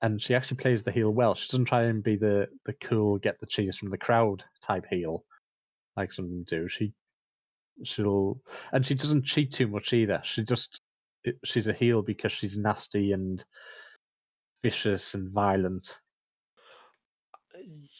[0.00, 1.34] and she actually plays the heel well.
[1.34, 4.86] She doesn't try and be the the cool, get the cheese from the crowd type
[4.90, 5.24] heel,
[5.96, 6.68] like some do.
[6.68, 6.92] She
[7.84, 8.40] she'll
[8.72, 10.20] and she doesn't cheat too much either.
[10.24, 10.80] She just
[11.44, 13.44] she's a heel because she's nasty and
[14.62, 16.00] vicious and violent,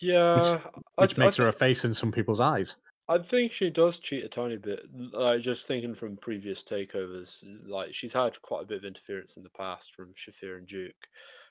[0.01, 0.61] Yeah,
[0.99, 2.77] I, which I makes her a face in some people's eyes.
[3.13, 4.81] I think she does cheat a tiny bit.
[5.13, 9.43] Like just thinking from previous takeovers, like she's had quite a bit of interference in
[9.43, 11.09] the past from Shafir and Duke.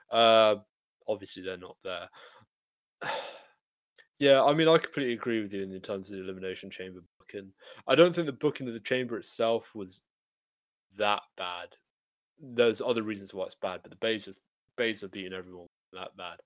[0.09, 0.55] Uh,
[1.07, 2.09] obviously they're not there.
[4.19, 7.01] yeah, I mean I completely agree with you in the terms of the elimination chamber
[7.19, 7.51] booking.
[7.87, 10.01] I don't think the booking of the chamber itself was
[10.97, 11.69] that bad.
[12.39, 14.35] There's other reasons why it's bad, but the Baszler
[14.79, 16.39] Baszler beating everyone that bad.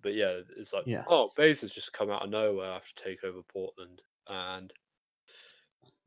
[0.00, 1.02] But yeah, it's like Yeah.
[1.08, 4.72] oh, Baszler's just come out of nowhere after take over Portland and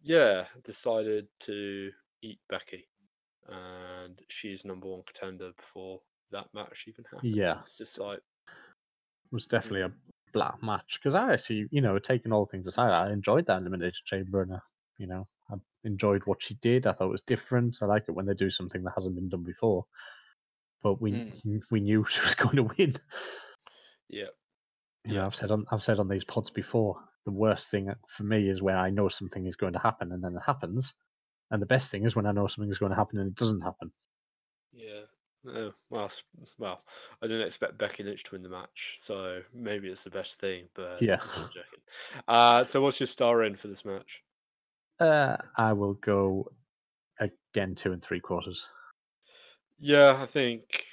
[0.01, 2.87] yeah, decided to eat Becky,
[3.47, 7.35] and she's number one contender before that match even happened.
[7.35, 7.59] Yeah.
[7.63, 9.91] It's just like it was definitely a
[10.33, 14.03] black match because I actually, you know, taking all things aside, I enjoyed that elimination
[14.05, 14.59] chamber and, uh,
[14.97, 16.87] you know, I enjoyed what she did.
[16.87, 17.77] I thought it was different.
[17.81, 19.85] I like it when they do something that hasn't been done before.
[20.83, 21.31] But we
[21.69, 22.95] we knew she was going to win.
[24.09, 24.25] yeah,
[25.05, 25.25] You know, Yeah.
[25.25, 26.97] I've said on I've said on these pods before.
[27.25, 30.23] The worst thing for me is when I know something is going to happen and
[30.23, 30.93] then it happens,
[31.51, 33.35] and the best thing is when I know something is going to happen and it
[33.35, 33.91] doesn't happen.
[34.73, 35.01] yeah.
[35.47, 36.11] Oh, well,
[36.59, 36.83] well,
[37.21, 40.65] I didn't expect Becky Lynch to win the match, so maybe it's the best thing.
[40.75, 41.19] But Yeah.
[42.27, 44.23] Uh, so what's your star in for this match?
[44.99, 46.51] Uh, I will go
[47.19, 48.69] again two and three quarters.
[49.79, 50.85] Yeah, I think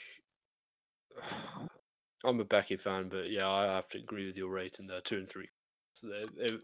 [2.24, 5.18] I'm a Becky fan, but yeah, I have to agree with your rating there, two
[5.18, 5.48] and three.
[6.00, 6.58] So they, they,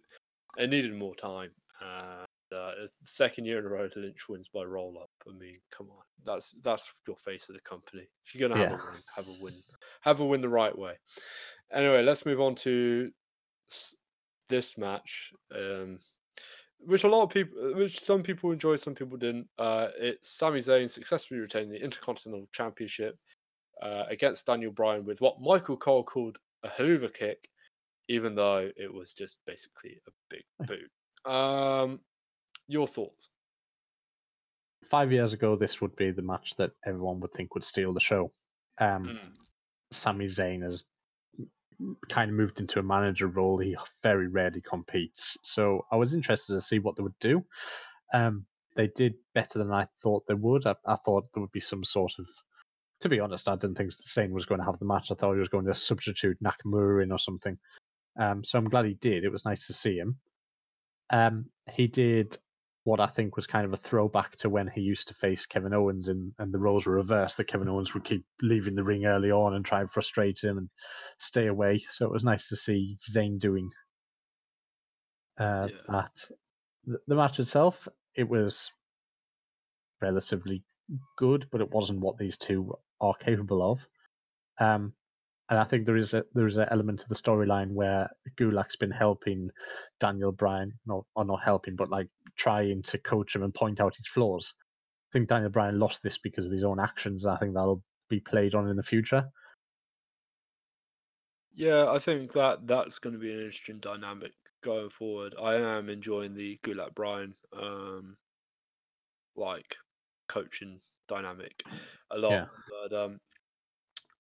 [0.57, 1.51] they needed more time.
[1.81, 5.11] And uh, the second year in a row to Lynch wins by roll up.
[5.29, 8.09] I mean, come on, that's that's your face of the company.
[8.25, 8.77] If you're gonna have Yeah.
[8.77, 9.55] a win, have a win,
[10.03, 10.95] have a win the right way.
[11.73, 13.11] Anyway, let's move on to
[14.49, 15.33] this match.
[15.55, 15.99] Um,
[16.79, 19.49] which a lot of people, which some people enjoyed, some people didn't.
[19.59, 23.19] Uh, it's Sami Zayn successfully retained the Intercontinental Championship
[23.83, 27.49] uh, against Daniel Bryan with what Michael Cole called a Helluva kick,
[28.09, 31.31] even though it was just basically a big boot.
[31.31, 32.01] Um,
[32.69, 33.31] your thoughts?
[34.85, 38.01] Five years ago, this would be the match that everyone would think would steal the
[38.01, 38.31] show.
[38.79, 39.19] Um, Mm.
[39.91, 40.85] Sami Zayn has
[42.09, 43.59] kind of moved into a manager role.
[43.59, 45.37] He very rarely competes.
[45.43, 47.45] So I was interested to see what they would do.
[48.13, 50.67] Um, they did better than I thought they would.
[50.67, 52.27] I, I thought there would be some sort of.
[53.01, 55.11] To be honest, I didn't think Zayn was going to have the match.
[55.11, 57.59] I thought he was going to substitute Nakamura in or something.
[58.19, 59.25] Um, so I'm glad he did.
[59.25, 60.17] It was nice to see him.
[61.11, 62.37] Um, he did
[62.85, 65.73] what I think was kind of a throwback to when he used to face Kevin
[65.73, 67.39] Owens, and, and the roles were reversed.
[67.39, 70.59] That Kevin Owens would keep leaving the ring early on and try and frustrate him
[70.59, 70.69] and
[71.19, 71.83] stay away.
[71.89, 73.71] So it was nice to see Zayn doing
[75.39, 75.79] uh, Yeah.
[75.89, 76.15] that.
[76.85, 78.71] The, the match itself, it was
[80.03, 80.63] relatively
[81.17, 83.87] good, but it wasn't what these two are capable of.
[84.61, 84.93] Um,
[85.51, 88.77] and I think there is a there is an element to the storyline where Gulak's
[88.77, 89.51] been helping
[90.01, 93.97] Daniel Bryan, not or not helping, but like trying to coach him and point out
[93.97, 94.55] his flaws.
[94.61, 97.27] I think Daniel Bryan lost this because of his own actions.
[97.27, 99.29] I think that'll be played on in the future.
[101.55, 105.35] Yeah, I think that that's going to be an interesting dynamic going forward.
[105.41, 108.17] I am enjoying the Gulak Bryan um
[109.37, 109.77] like
[110.29, 111.63] coaching dynamic
[112.11, 112.33] a lot.
[112.33, 112.47] Yeah.
[112.89, 113.21] But um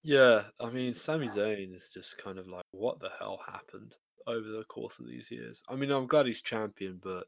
[0.04, 4.46] yeah, I mean Sami Zayn is just kind of like what the hell happened over
[4.46, 5.62] the course of these years.
[5.68, 7.26] I mean, I'm glad he's champion, but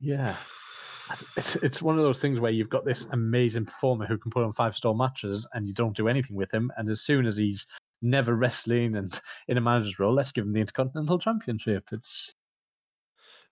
[0.00, 0.34] Yeah,
[1.38, 4.44] It's- it's one of those things where you've got this amazing performer who can put
[4.44, 6.70] on five star matches, and you don't do anything with him.
[6.76, 7.66] And as soon as he's
[8.02, 10.14] never wrestling and in a manager's role.
[10.14, 11.84] Let's give him the Intercontinental Championship.
[11.92, 12.32] It's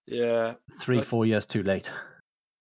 [0.07, 1.91] Yeah, three, th- four years too late.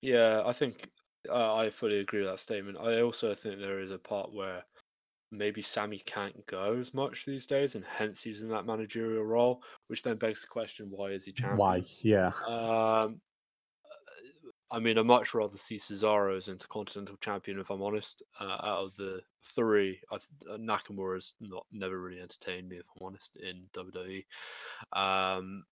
[0.02, 0.44] yeah.
[0.46, 0.90] I think
[1.30, 2.78] uh, I fully agree with that statement.
[2.80, 4.64] I also think there is a part where
[5.38, 9.64] maybe Sami can't go as much these days, and hence he's in that managerial role,
[9.88, 11.58] which then begs the question: Why is he champion?
[11.58, 11.84] Why?
[12.02, 12.32] Yeah.
[12.48, 13.22] Um,
[14.72, 18.24] I mean, I'd much rather see Cesaro as Intercontinental Champion, if I'm honest.
[18.40, 22.88] Uh, out of the three, I, th- uh, Nakamura's not never really entertained me, if
[23.00, 24.26] I'm honest, in WWE.
[24.94, 25.64] Um,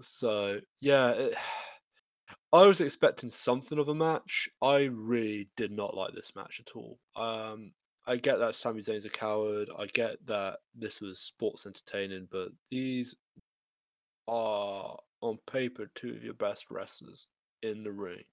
[0.00, 1.34] so yeah, it,
[2.52, 4.48] I was expecting something of a match.
[4.62, 6.98] I really did not like this match at all.
[7.16, 7.72] Um,
[8.08, 9.68] I get that Sami Zayn's a coward.
[9.78, 13.14] I get that this was sports entertaining, but these
[14.26, 17.26] are on paper two of your best wrestlers
[17.62, 18.24] in the ring.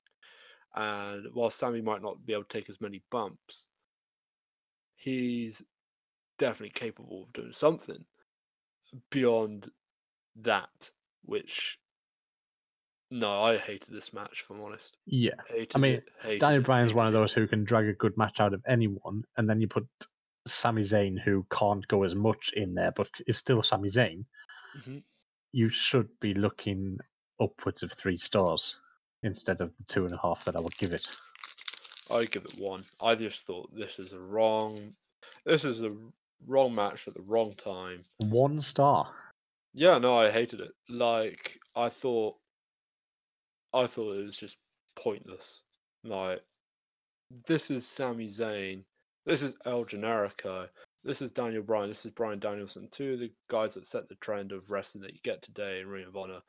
[0.75, 3.67] And while Sami might not be able to take as many bumps,
[4.95, 5.61] he's
[6.38, 8.05] definitely capable of doing something
[9.09, 9.69] beyond
[10.38, 10.89] that,
[11.23, 11.79] which
[13.12, 14.98] no, I hated this match, if I'm honest.
[15.06, 15.32] Yeah.
[15.48, 17.94] Hated I mean, it, hated Daniel it, Bryan's one of those who can drag a
[17.94, 19.88] good match out of anyone, and then you put
[20.48, 24.26] Sami Zayn, who can't go as much in there, but is still Sami Zayn.
[24.78, 25.04] Mhm.
[25.52, 27.00] You should be looking
[27.39, 28.80] upwards of three stars
[29.24, 31.08] instead of the two and a half that I would give it.
[32.12, 32.84] I give it one.
[33.02, 34.96] I just thought this is a wrong.
[35.44, 35.96] This is a
[36.46, 38.04] wrong match at the wrong time.
[38.18, 39.12] One star.
[39.74, 40.74] Yeah, no, I hated it.
[40.88, 42.38] Like I thought,
[43.75, 44.57] I thought it was just
[44.95, 45.63] pointless.
[46.03, 46.41] Like
[47.45, 48.83] this is Sami Zayn,
[49.25, 50.69] this is El Generico,
[51.03, 54.15] this is Daniel Bryan, this is Bryan Danielson, two of the guys that set the
[54.15, 56.41] trend of wrestling that you get today in Ring of Honor.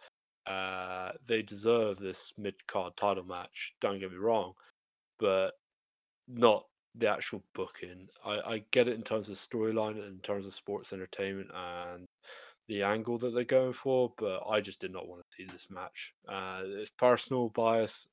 [0.46, 3.74] Uh, they deserve this mid card title match.
[3.80, 4.52] Don't get me wrong,
[5.18, 5.54] but
[6.28, 8.08] not the actual booking.
[8.24, 12.06] I, I get it in terms of storyline and in terms of sports entertainment and
[12.68, 15.70] the angle that they're going for, but I just did not want to see this
[15.70, 16.14] match.
[16.28, 18.08] Uh, it's personal bias.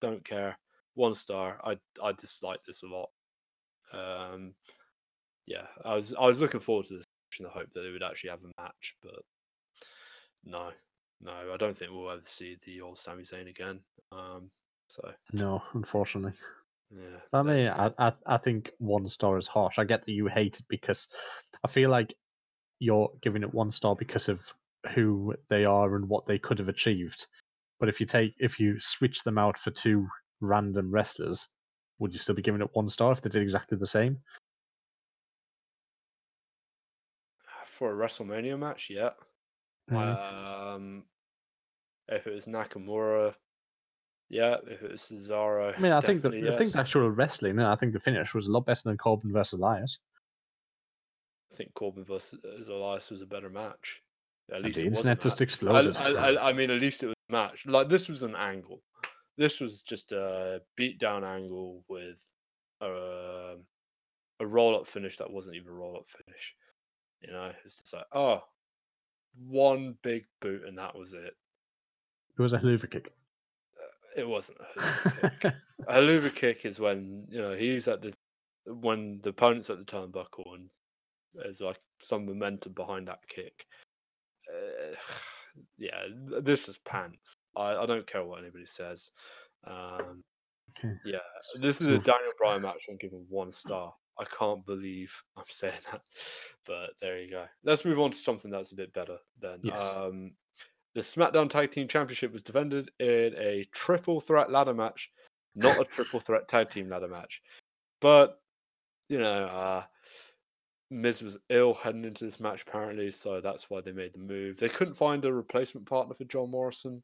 [0.00, 0.56] Don't care.
[0.94, 1.60] One star.
[1.64, 3.10] I I dislike this a lot.
[3.92, 4.54] Um,
[5.46, 7.04] yeah, I was I was looking forward to this
[7.38, 9.20] in the hope that they would actually have a match, but
[10.44, 10.70] no,
[11.20, 13.80] no, I don't think we'll ever see the old Sami Zayn again.
[14.12, 14.50] Um,
[14.88, 16.32] so No, unfortunately.
[16.90, 19.78] yeah, I mean, I, I I think one star is harsh.
[19.78, 21.08] I get that you hate it because
[21.64, 22.14] I feel like
[22.78, 24.40] you're giving it one star because of
[24.94, 27.26] who they are and what they could have achieved.
[27.80, 30.08] But if you take if you switch them out for two
[30.40, 31.48] random wrestlers,
[31.98, 34.18] would you still be giving it one star if they did exactly the same?
[37.78, 39.10] for a WrestleMania match, yeah.
[39.88, 40.74] Mhm.
[40.74, 41.04] Um,
[42.08, 43.36] if it was Nakamura,
[44.28, 44.56] yeah.
[44.66, 47.60] If it was Cesaro, I mean, I think the definitely I think the actual wrestling,
[47.60, 49.98] I think the finish was a lot better than Corbin versus Elias.
[51.52, 54.02] I think Corbin versus uh, Elias was a better match.
[54.52, 55.96] At least the it internet just exploded.
[55.98, 57.66] I, I, I mean, at least it was a match.
[57.66, 58.82] Like this was an angle.
[59.36, 62.24] This was just a beatdown angle with
[62.80, 63.56] um, a,
[64.40, 66.54] a roll up finish that wasn't even a roll up finish.
[67.20, 68.42] You know, it's just like oh,
[69.46, 71.34] one big boot and that was it.
[72.38, 73.12] It was a Helluva kick.
[74.16, 75.54] It wasn't a Helluva kick.
[75.86, 78.12] A Helluva kick is when you know he's at the
[78.66, 80.68] when the opponent's at the turnbuckle and
[81.34, 83.66] there's like some momentum behind that kick.
[84.52, 84.94] Uh,
[85.78, 86.04] yeah,
[86.40, 87.34] this is pants.
[87.56, 89.10] I, I don't care what anybody says.
[89.64, 90.22] Um,
[91.04, 91.18] yeah,
[91.60, 92.86] this is a Daniel Bryan match.
[92.88, 93.92] I'm giving one star.
[94.20, 96.02] I can't believe I'm saying that,
[96.66, 97.44] but there you go.
[97.64, 99.60] Let's move on to something that's a bit better then.
[99.62, 99.80] Yes.
[99.80, 100.32] Um,
[100.94, 105.10] the SmackDown Tag Team Championship was defended in a triple threat ladder match,
[105.54, 107.42] not a triple threat tag team ladder match.
[108.00, 108.40] But
[109.08, 109.82] you know, uh,
[110.90, 114.56] Miz was ill heading into this match apparently, so that's why they made the move.
[114.56, 117.02] They couldn't find a replacement partner for John Morrison.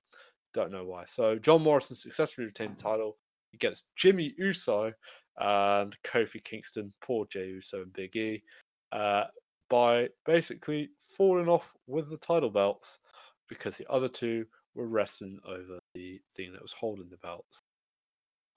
[0.55, 1.05] Don't know why.
[1.05, 3.19] So John Morrison successfully retained the title
[3.53, 4.93] against Jimmy Uso
[5.39, 8.43] and Kofi Kingston, poor Jey Uso and Big E,
[8.93, 9.25] uh,
[9.69, 12.99] by basically falling off with the title belts
[13.49, 17.61] because the other two were wrestling over the thing that was holding the belts.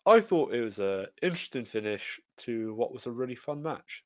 [0.05, 4.03] I thought it was an interesting finish to what was a really fun match.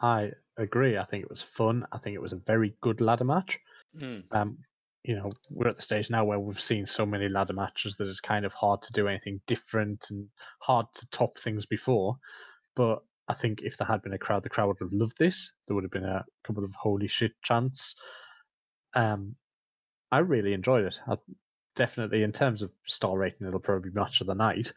[0.00, 0.98] I agree.
[0.98, 1.86] I think it was fun.
[1.92, 3.58] I think it was a very good ladder match.
[3.98, 4.24] Mm.
[4.30, 4.58] Um,
[5.04, 8.08] you know, we're at the stage now where we've seen so many ladder matches that
[8.08, 10.26] it's kind of hard to do anything different and
[10.60, 12.16] hard to top things before.
[12.74, 15.52] But I think if there had been a crowd, the crowd would have loved this.
[15.66, 17.94] There would have been a couple of holy shit chants.
[18.94, 19.36] Um,
[20.10, 20.98] I really enjoyed it.
[21.06, 21.16] I,
[21.76, 24.72] definitely, in terms of star rating, it'll probably be match of the night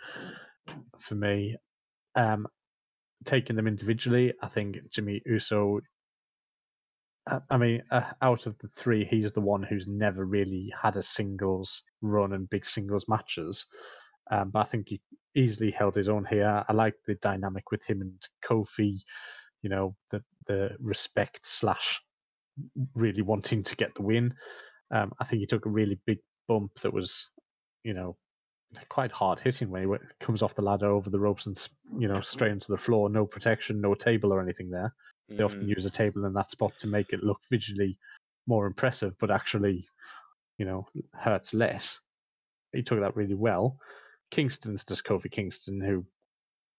[1.00, 1.58] for me.
[2.16, 2.48] Um,
[3.26, 5.82] taking them individually, I think Jimmy Uso
[7.50, 11.04] I mean, uh, out of the three, he's the one who's never really had a
[11.04, 13.66] singles run and big singles matches.
[14.32, 15.02] Um, but I think he
[15.36, 16.64] easily held his own here.
[16.68, 19.00] I like the dynamic with him and Kofi.
[19.62, 22.02] You know, the the respect slash
[22.96, 24.34] really wanting to get the win.
[24.92, 27.30] Um, I think he took a really big bump that was,
[27.84, 28.18] you know,
[28.90, 31.68] quite hard hitting when he comes off the ladder over the ropes and
[31.98, 33.10] you know straight into the floor.
[33.10, 34.94] No protection, no table or anything there.
[35.28, 35.46] They mm.
[35.46, 37.98] often use a table in that spot to make it look visually
[38.48, 39.88] more impressive, but actually,
[40.58, 42.00] you know, hurts less.
[42.74, 43.78] He took that really well.
[44.32, 46.06] Kingston's just Kofi Kingston, who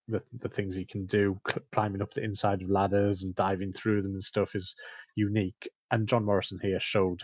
[0.07, 1.39] the the things he can do,
[1.71, 4.75] climbing up the inside of ladders and diving through them and stuff, is
[5.15, 5.69] unique.
[5.91, 7.21] And John Morrison here showed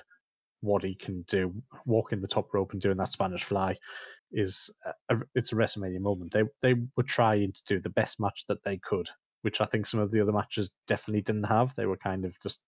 [0.61, 1.53] what he can do.
[1.85, 3.77] Walking the top rope and doing that Spanish fly
[4.31, 4.69] is
[5.09, 6.31] a, it's a WrestleMania moment.
[6.31, 9.09] They they were trying to do the best match that they could,
[9.41, 11.75] which I think some of the other matches definitely didn't have.
[11.75, 12.59] They were kind of just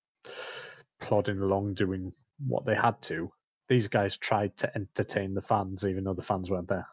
[1.00, 2.14] plodding along doing
[2.46, 3.32] what they had to.
[3.68, 6.88] These guys tried to entertain the fans, even though the fans weren't there.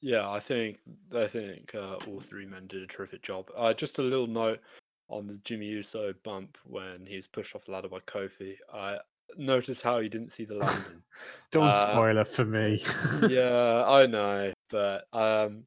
[0.00, 0.78] Yeah, I think
[1.14, 3.50] I think uh, all three men did a terrific job.
[3.56, 4.60] Uh, just a little note
[5.08, 8.56] on the Jimmy Uso bump when he's pushed off the ladder by Kofi.
[8.72, 8.98] I
[9.36, 11.02] noticed how you didn't see the landing.
[11.50, 12.82] Don't uh, spoil it for me.
[13.28, 15.64] yeah, I know, but um,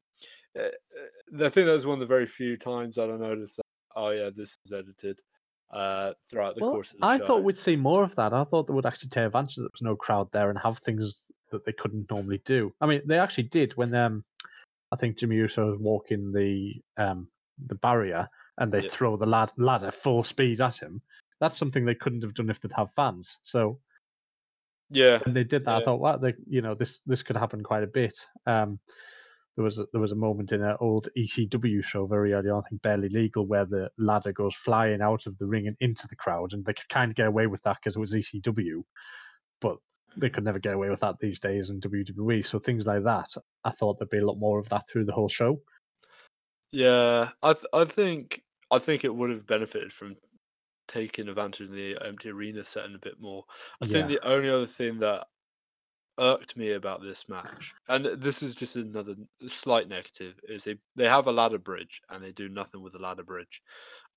[0.56, 3.56] eh, eh, I think that was one of the very few times that I noticed.
[3.56, 3.62] That,
[3.96, 5.20] oh yeah, this is edited.
[5.70, 7.26] Uh, throughout the well, course of the I show.
[7.26, 8.34] thought we'd see more of that.
[8.34, 10.76] I thought they would actually take advantage that there was no crowd there and have
[10.78, 12.74] things that they couldn't normally do.
[12.82, 14.22] I mean, they actually did when um,
[14.92, 17.26] I think Jimmy Uso was walking the um,
[17.66, 18.90] the barrier and they yeah.
[18.90, 21.00] throw the lad- ladder full speed at him.
[21.42, 23.40] That's something they couldn't have done if they'd have fans.
[23.42, 23.80] So
[24.90, 25.78] yeah, and they did that, yeah.
[25.78, 28.16] I thought, well, they, you know, this this could happen quite a bit.
[28.46, 28.78] Um,
[29.56, 32.62] there was a, there was a moment in an old ECW show very early on,
[32.64, 36.06] I think barely legal, where the ladder goes flying out of the ring and into
[36.06, 38.84] the crowd, and they could kind of get away with that because it was ECW.
[39.60, 39.78] But
[40.16, 42.46] they could never get away with that these days in WWE.
[42.46, 43.34] So things like that,
[43.64, 45.60] I thought there'd be a lot more of that through the whole show.
[46.70, 50.16] Yeah, I th- I think I think it would have benefited from
[50.92, 53.44] taking advantage of the empty arena setting a bit more.
[53.80, 53.92] I yeah.
[53.92, 55.26] think the only other thing that
[56.18, 59.14] irked me about this match, and this is just another
[59.46, 62.98] slight negative, is they they have a ladder bridge and they do nothing with the
[62.98, 63.62] ladder bridge.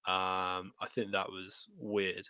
[0.07, 2.27] Um, I think that was weird.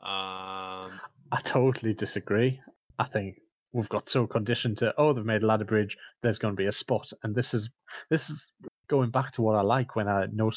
[0.00, 1.00] Um,
[1.32, 2.60] I totally disagree.
[2.98, 3.36] I think
[3.72, 6.66] we've got so conditioned to oh they've made a ladder bridge, there's going to be
[6.66, 7.70] a spot, and this is
[8.10, 8.52] this is
[8.88, 10.50] going back to what I like when I know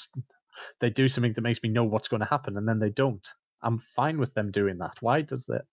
[0.79, 3.27] they do something that makes me know what's going to happen, and then they don't.
[3.61, 4.95] I'm fine with them doing that.
[5.01, 5.63] Why does that?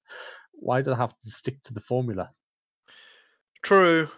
[0.53, 2.31] Why do I have to stick to the formula?
[3.63, 4.09] True,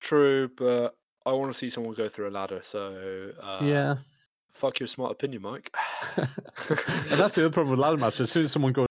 [0.00, 0.94] true, but
[1.26, 2.60] I want to see someone go through a ladder.
[2.62, 3.96] So uh, yeah,
[4.52, 5.74] fuck your smart opinion, Mike.
[6.16, 6.28] and
[7.12, 8.20] that's the other problem with ladder matches.
[8.20, 8.88] As soon as someone goes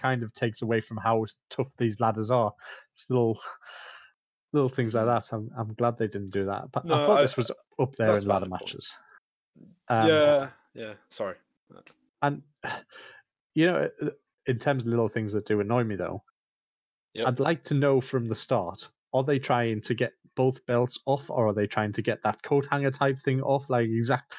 [0.00, 2.52] kind of takes away from how tough these ladders are.
[2.94, 3.38] Still,
[4.52, 5.28] little things like that.
[5.32, 6.72] I'm I'm glad they didn't do that.
[6.72, 8.96] But no, I thought I, this was up there in ladder matches.
[9.88, 10.94] Um, yeah, yeah.
[11.10, 11.36] Sorry.
[12.22, 12.42] And
[13.54, 13.88] you know,
[14.46, 16.22] in terms of little things that do annoy me, though,
[17.14, 17.26] yep.
[17.26, 21.30] I'd like to know from the start: are they trying to get both belts off,
[21.30, 23.70] or are they trying to get that coat hanger type thing off?
[23.70, 24.34] Like exact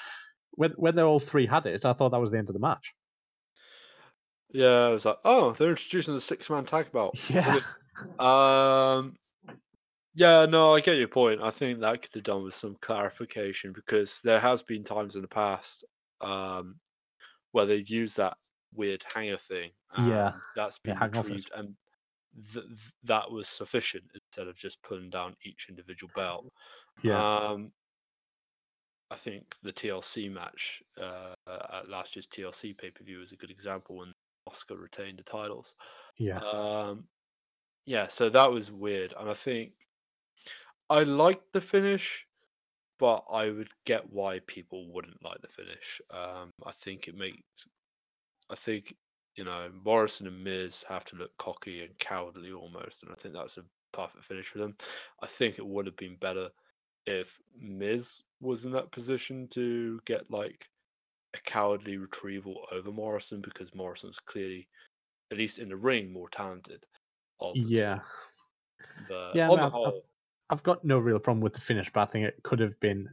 [0.51, 2.59] when when they all three had it, I thought that was the end of the
[2.59, 2.93] match.
[4.53, 7.19] Yeah, I was like, oh, they're introducing the six man tag belt.
[7.29, 7.59] Yeah.
[8.17, 9.15] Um,
[10.15, 11.41] yeah, no, I get your point.
[11.41, 15.21] I think that could have done with some clarification because there has been times in
[15.21, 15.85] the past
[16.21, 16.75] um,
[17.51, 18.37] where they've used that
[18.73, 19.71] weird hanger thing.
[19.97, 21.75] yeah, that's been yeah, retrieved, and
[22.53, 26.51] th- th- that was sufficient instead of just pulling down each individual belt.
[27.03, 27.21] Yeah.
[27.21, 27.71] Um,
[29.11, 31.33] I think the TLC match uh,
[31.73, 34.13] at last year's TLC pay per view is a good example when
[34.47, 35.75] Oscar retained the titles.
[36.17, 36.37] Yeah.
[36.39, 37.03] Um,
[37.85, 39.73] yeah, so that was weird, and I think
[40.89, 42.27] I liked the finish,
[43.01, 45.99] but I would get why people wouldn't like the finish.
[46.11, 47.65] Um, I think it makes,
[48.51, 48.95] I think
[49.35, 53.33] you know Morrison and Miz have to look cocky and cowardly almost, and I think
[53.33, 54.77] that's a perfect finish for them.
[55.23, 56.49] I think it would have been better
[57.07, 60.69] if Miz was in that position to get like
[61.33, 64.67] a cowardly retrieval over Morrison because Morrison's clearly,
[65.31, 66.85] at least in the ring, more talented.
[67.55, 67.97] yeah.
[69.09, 70.03] But yeah, on the whole,
[70.51, 73.09] I've got no real problem with the finish, but I think it could have been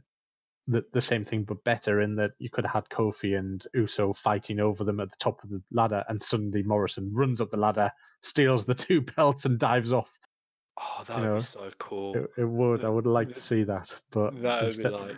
[0.67, 4.13] the the same thing but better in that you could have had Kofi and Uso
[4.13, 7.57] fighting over them at the top of the ladder, and suddenly Morrison runs up the
[7.57, 10.19] ladder, steals the two belts, and dives off.
[10.77, 12.15] Oh, that would know, be so cool.
[12.15, 12.83] It, it would.
[12.83, 15.15] I would like to see that, but that would be like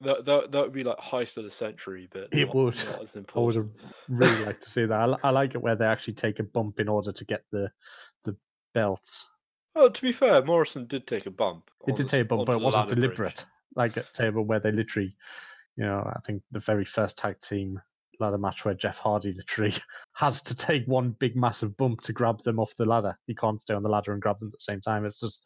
[0.00, 2.76] That that that would be like heist of the century, but It not, would.
[2.86, 3.68] not as I would have
[4.08, 4.98] really liked to see that.
[4.98, 7.70] I, I like it where they actually take a bump in order to get the
[8.24, 8.34] the
[8.74, 9.28] belts.
[9.80, 11.70] Oh, to be fair, Morrison did take a bump.
[11.86, 13.14] It did the take a bump, but it wasn't ladder bridge.
[13.16, 13.44] deliberate.
[13.76, 15.14] Like a table where they literally,
[15.76, 17.80] you know, I think the very first tag team
[18.18, 19.74] ladder match where Jeff Hardy literally
[20.14, 23.16] has to take one big massive bump to grab them off the ladder.
[23.28, 25.04] He can't stay on the ladder and grab them at the same time.
[25.04, 25.44] It's just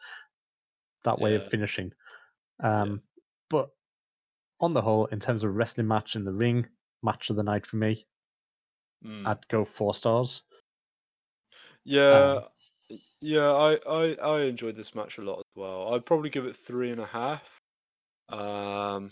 [1.05, 1.93] that way of finishing.
[2.63, 3.03] Um,
[3.51, 3.69] But
[4.61, 6.67] on the whole, in terms of wrestling match in the ring,
[7.03, 8.07] match of the night for me,
[9.05, 9.27] Mm.
[9.27, 10.43] I'd go four stars.
[11.85, 12.45] Yeah, Um,
[13.23, 15.95] yeah, I, I I enjoyed this match a lot as well.
[15.95, 17.59] I'd probably give it three and a half.
[18.29, 19.11] Um,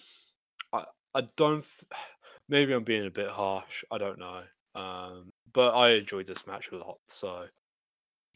[0.72, 0.84] I
[1.14, 1.62] I don't.
[1.62, 1.92] Th-
[2.48, 3.84] maybe I'm being a bit harsh.
[3.90, 4.42] I don't know.
[4.74, 7.46] Um, but I enjoyed this match a lot, so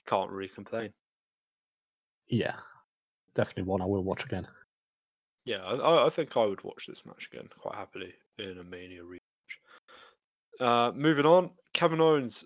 [0.06, 0.90] can't really complain.
[2.28, 2.56] yeah,
[3.34, 4.46] definitely one I will watch again.
[5.44, 8.64] Yeah, I- I, I think I would watch this match again quite happily in a
[8.64, 9.20] Mania rematch.
[10.60, 12.44] Uh, moving on, Kevin Owens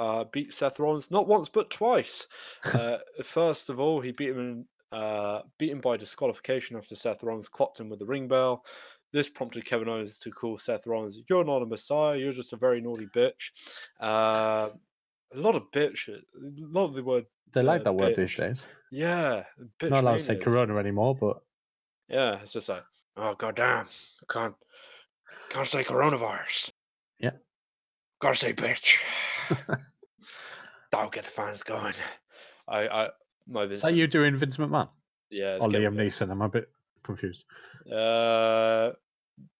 [0.00, 2.26] uh, beat Seth Rollins not once but twice.
[2.74, 7.22] Uh, first of all, he beat him in, uh, beat him by disqualification after Seth
[7.22, 8.64] Rollins clocked him with the ring bell.
[9.12, 12.16] This prompted Kevin Owens to call Seth Rollins, "You're not a messiah.
[12.16, 13.50] You're just a very naughty bitch."
[14.00, 14.70] Uh,
[15.32, 16.08] a lot of bitch.
[16.08, 17.26] A lot of the word.
[17.52, 18.66] They like Uh, that word these days.
[18.90, 19.44] Yeah,
[19.78, 19.90] bitch.
[19.90, 20.36] Not allowed to say.
[20.36, 21.42] Corona anymore, but
[22.08, 22.84] Yeah, it's just like,
[23.16, 23.86] oh goddamn,
[24.22, 24.54] I can't
[25.48, 26.70] can't say coronavirus.
[27.18, 27.32] Yeah.
[28.20, 28.98] Gotta say bitch.
[30.90, 31.94] That'll get the fans going.
[32.68, 33.08] I I
[33.46, 34.88] my is that you doing Vince McMahon
[35.30, 36.30] Yeah, or Liam Neeson?
[36.30, 36.70] I'm a bit
[37.02, 37.44] confused.
[37.90, 38.92] Uh,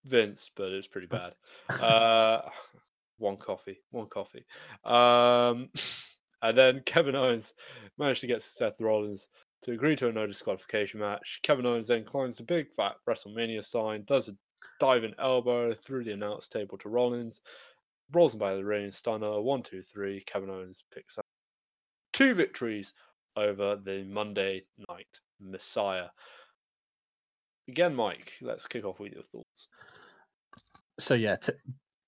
[0.04, 1.34] Vince, but it's pretty bad.
[1.68, 2.42] Uh,
[3.18, 4.44] one coffee, one coffee.
[4.84, 5.68] Um,
[6.42, 7.54] and then Kevin Owens
[7.98, 9.28] managed to get Seth Rollins
[9.62, 11.40] to agree to a no disqualification match.
[11.42, 14.36] Kevin Owens then climbs the big fat WrestleMania sign, does a
[14.78, 17.42] diving elbow through the announce table to Rollins,
[18.12, 20.20] rolls by the ring, stunner, one, two, three.
[20.26, 21.24] Kevin Owens picks up
[22.12, 22.92] two victories
[23.36, 26.08] over the Monday Night Messiah.
[27.68, 29.68] Again, Mike, let's kick off with your thoughts.
[30.98, 31.52] So yeah, t-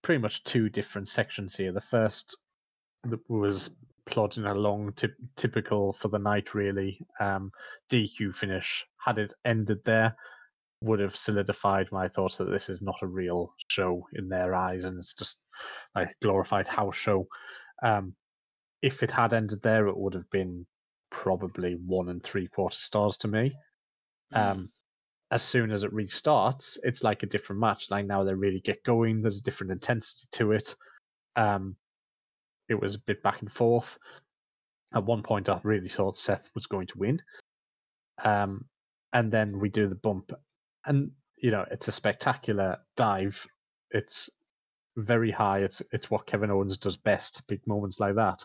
[0.02, 1.72] pretty much two different sections here.
[1.72, 2.36] The first
[3.28, 3.70] was
[4.04, 7.00] plodding along, typ typical for the night, really.
[7.20, 7.52] Um,
[7.90, 8.84] DQ finish.
[8.98, 10.16] Had it ended there,
[10.82, 14.84] would have solidified my thoughts that this is not a real show in their eyes,
[14.84, 15.42] and it's just
[15.94, 17.26] a glorified house show.
[17.82, 18.14] Um,
[18.82, 20.66] if it had ended there, it would have been
[21.10, 23.52] probably one and three quarter stars to me.
[24.34, 24.38] Mm.
[24.38, 24.70] Um,
[25.30, 27.90] as soon as it restarts, it's like a different match.
[27.90, 29.22] Like now they really get going.
[29.22, 30.74] There's a different intensity to it.
[31.36, 31.76] Um,
[32.68, 33.98] it was a bit back and forth.
[34.94, 37.22] At one point, I really thought Seth was going to win.
[38.22, 38.66] Um,
[39.12, 40.32] and then we do the bump,
[40.86, 43.46] and you know it's a spectacular dive.
[43.90, 44.30] It's
[44.96, 45.60] very high.
[45.60, 47.46] It's it's what Kevin Owens does best.
[47.48, 48.44] Big moments like that.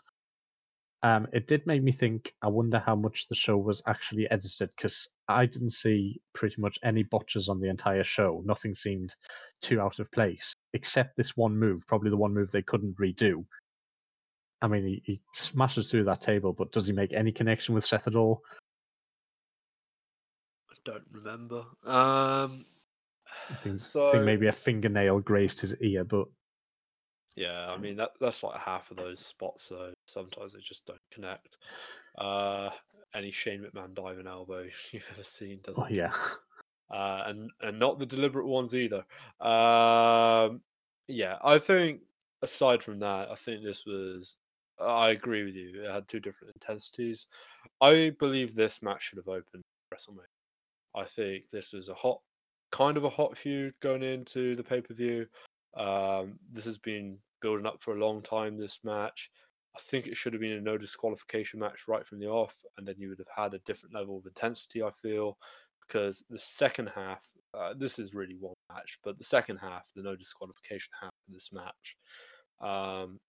[1.03, 2.33] Um, it did make me think.
[2.41, 6.79] I wonder how much the show was actually edited because I didn't see pretty much
[6.83, 8.41] any botches on the entire show.
[8.45, 9.15] Nothing seemed
[9.61, 11.85] too out of place, except this one move.
[11.87, 13.45] Probably the one move they couldn't redo.
[14.61, 17.85] I mean, he, he smashes through that table, but does he make any connection with
[17.85, 18.41] Seth at all?
[20.87, 21.63] I don't remember.
[21.85, 22.65] Um,
[23.49, 26.27] I think, so think maybe a fingernail grazed his ear, but
[27.35, 29.63] yeah, I mean that that's like half of those spots.
[29.63, 31.57] So sometimes they just don't connect.
[32.17, 32.69] Uh,
[33.13, 35.83] any Shane McMahon diving elbow you've ever seen doesn't.
[35.83, 36.13] oh yeah,
[36.89, 39.03] uh, and and not the deliberate ones either.
[39.41, 40.61] Um,
[41.07, 42.01] yeah, I think
[42.41, 44.37] aside from that, I think this was.
[44.79, 45.83] I agree with you.
[45.83, 47.25] It had two different intensities.
[47.81, 50.36] I believe this match should have opened WrestleMania.
[50.97, 52.19] I think this was a hot,
[52.71, 55.27] kind of a hot feud going into the pay per view.
[55.75, 58.57] Um, this has been building up for a long time.
[58.57, 59.29] This match,
[59.75, 62.87] I think it should have been a no disqualification match right from the off, and
[62.87, 64.81] then you would have had a different level of intensity.
[64.81, 65.37] I feel
[65.87, 67.23] because the second half,
[67.53, 71.33] uh, this is really one match, but the second half, the no disqualification half of
[71.33, 71.95] this match,
[72.59, 73.19] um,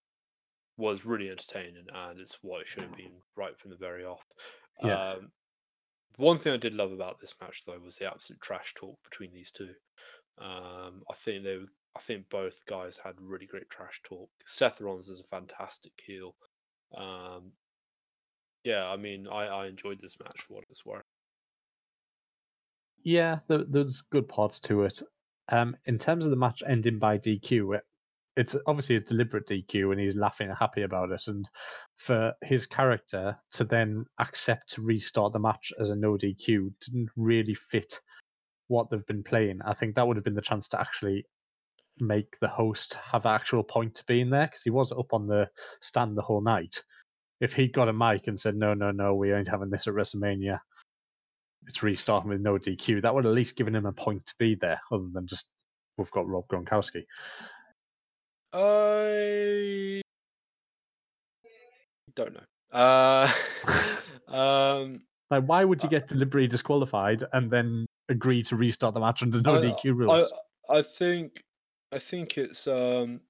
[0.77, 4.25] was really entertaining, and it's what it should have been right from the very off.
[4.83, 5.13] Yeah.
[5.13, 5.31] Um,
[6.19, 9.33] one thing I did love about this match, though, was the absolute trash talk between
[9.33, 9.75] these two.
[10.39, 11.59] Um, I think they,
[11.97, 14.31] I think both guys had really great trash talk.
[14.47, 16.37] Seth Rollins is a fantastic heel.
[16.97, 17.53] Um,
[18.65, 21.05] yeah, I mean, I, I enjoyed this match for what it's worth.
[23.05, 25.03] yeah, there, there's good parts to it.
[25.51, 27.85] Um, in terms of the match ending by DQ, it,
[28.39, 31.27] it's obviously a deliberate DQ, and he's laughing and happy about it.
[31.27, 31.49] And
[31.97, 37.11] for his character to then accept to restart the match as a no DQ didn't
[37.17, 38.01] really fit
[38.69, 41.27] what they've been playing, I think that would have been the chance to actually
[41.99, 45.49] make the host have actual point to being there because he was up on the
[45.81, 46.81] stand the whole night.
[47.41, 49.95] If he'd got a mic and said, no, no, no, we ain't having this at
[49.95, 50.61] WrestleMania,
[51.67, 54.55] it's restarting with no DQ, that would at least given him a point to be
[54.55, 55.49] there other than just,
[55.97, 57.03] we've got Rob Gronkowski.
[58.53, 60.03] I
[62.15, 62.41] don't know.
[62.73, 63.33] Uh,
[64.29, 69.01] um, Like, why would Uh, you get deliberately disqualified and then agree to restart the
[69.01, 70.33] match under no I- DQ rules?
[70.69, 71.43] I, I think,
[71.93, 73.21] I think it's um.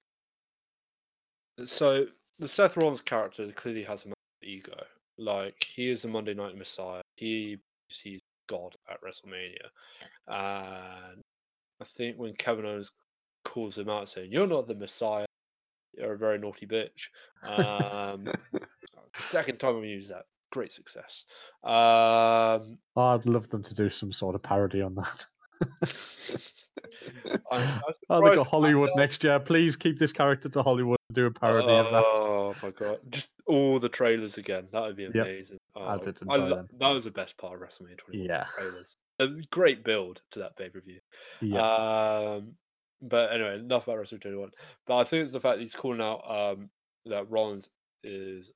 [1.67, 2.07] So
[2.39, 4.15] the Seth Rollins character clearly has a massive
[4.45, 4.81] ego.
[5.19, 7.03] Like he is a Monday Night Messiah.
[7.17, 7.59] He
[7.89, 9.67] he's God at WrestleMania,
[10.29, 11.21] and
[11.81, 12.93] I think when Kevin Owens
[13.45, 15.27] calls him out saying, "You're not the Messiah.
[15.97, 17.09] You're a very naughty bitch."
[17.43, 18.27] Um,
[19.17, 20.25] second time I've used that.
[20.51, 21.27] Great success.
[21.63, 25.27] Um, Oh, I'd love them to do some sort of parody on that.
[27.51, 29.39] Oh, they got Hollywood next year.
[29.41, 32.05] Please keep this character to Hollywood and do a parody of that.
[32.05, 33.01] Oh my god!
[33.11, 34.69] Just all the trailers again.
[34.73, 35.15] That would be Yep.
[35.15, 35.59] amazing.
[35.77, 36.69] I Oh, did enjoy them.
[36.79, 38.27] That was the best part of WrestleMania 21.
[38.27, 38.47] Yeah.
[38.57, 38.97] Trailers.
[39.21, 41.01] A great build to that pay per view.
[41.41, 41.61] Yeah.
[41.63, 42.55] Um,
[43.03, 44.51] but anyway, enough about WrestleMania 21.
[44.87, 46.71] But I think it's the fact that he's calling out um,
[47.07, 47.71] that Rollins
[48.03, 48.53] is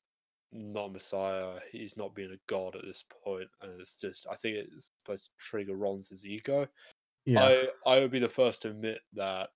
[0.53, 1.59] not a messiah.
[1.71, 5.25] He's not being a god at this point, and it's just I think it's supposed
[5.25, 6.67] to trigger Rollins' ego.
[7.25, 7.45] yeah.
[7.45, 9.51] I I would be the first to admit that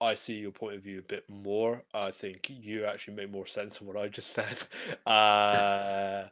[0.00, 1.84] I see your point of view a bit more.
[1.92, 4.58] I think you actually make more sense than what I just said.
[5.06, 6.28] Uh,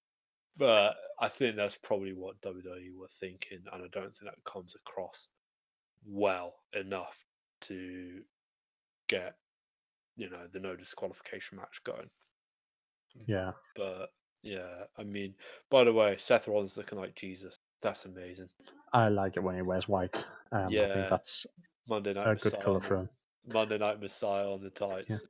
[0.57, 4.75] but I think that's probably what WWE were thinking, and I don't think that comes
[4.75, 5.29] across
[6.07, 7.25] well enough
[7.63, 8.23] to
[9.09, 9.37] get
[10.17, 12.09] you know the no disqualification match going.
[13.27, 13.53] yeah.
[13.77, 14.11] But
[14.43, 15.35] yeah, I mean,
[15.71, 17.59] by the way, Seth Rollins looking like Jesus.
[17.83, 18.49] That's amazing.
[18.93, 20.25] I like it when he wears white.
[20.53, 21.47] Um, I Yeah, think that's
[21.89, 23.09] Monday Night a good colour for him.
[23.53, 25.27] Monday Night Messiah on the tights.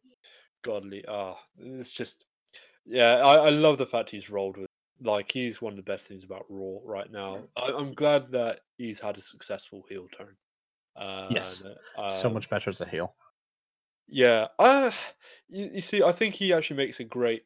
[0.63, 1.05] Godly.
[1.07, 2.25] Ah, it's just.
[2.87, 4.69] Yeah, I, I love the fact he's rolled with.
[5.01, 7.49] Like, he's one of the best things about Raw right now.
[7.57, 10.37] I, I'm glad that he's had a successful heel turn.
[10.97, 11.63] Uh, Yes,
[12.07, 13.15] so um, much better as a heel.
[14.07, 14.49] Yeah.
[14.59, 14.93] Uh,
[15.49, 17.45] you, you see, I think he actually makes a great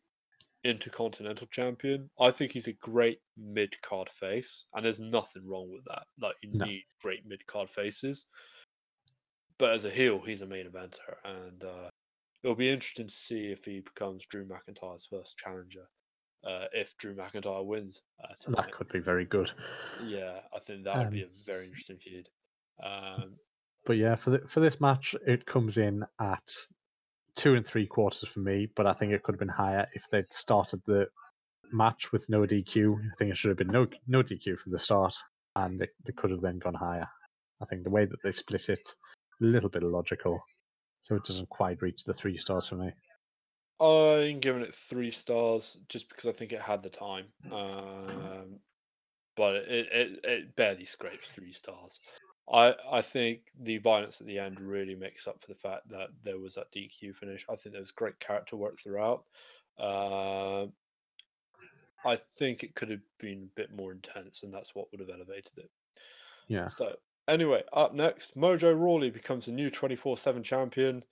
[0.64, 2.10] intercontinental champion.
[2.20, 6.06] I think he's a great mid card face, and there's nothing wrong with that.
[6.20, 6.66] Like, you No.
[6.66, 8.28] need great mid card faces.
[9.56, 11.88] But as a heel, he's a main eventer, and uh,
[12.42, 15.88] it'll be interesting to see if he becomes Drew McIntyre's first challenger.
[16.44, 19.52] Uh, if Drew McIntyre wins uh, That could be very good.
[19.96, 22.28] yeah, I think that would be Um, a very interesting feud.
[22.82, 23.36] Um,
[23.84, 26.48] But yeah, for the, for this match, it comes in at
[27.34, 28.68] two and three quarters for me.
[28.74, 31.06] But I think it could have been higher if they'd started the
[31.72, 32.96] match with no DQ.
[32.96, 35.14] I think it should have been no no DQ from the start,
[35.56, 37.08] and it, it could have then gone higher.
[37.60, 38.94] I think the way that they split it,
[39.40, 40.40] a little bit illogical,
[41.00, 42.92] so it doesn't quite reach the three stars for me.
[43.80, 47.26] I'm giving it three stars just because I think it had the time.
[47.50, 48.60] Um,
[49.36, 52.00] but it, it, it barely scrapes three stars.
[52.50, 56.10] I, I think the violence at the end really makes up for the fact that
[56.22, 57.44] there was that DQ finish.
[57.48, 59.24] I think there was great character work throughout.
[59.78, 60.72] Um,
[62.04, 65.10] I think it could have been a bit more intense, and that's what would have
[65.10, 65.70] elevated it.
[66.48, 66.96] Yeah, So,
[67.28, 71.04] anyway, up next, Mojo Rawley becomes a new 24 7 champion.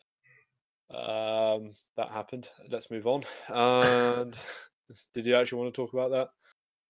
[0.90, 2.48] Um, that happened.
[2.68, 3.24] Let's move on.
[3.48, 4.36] And
[5.14, 6.30] did you actually want to talk about that?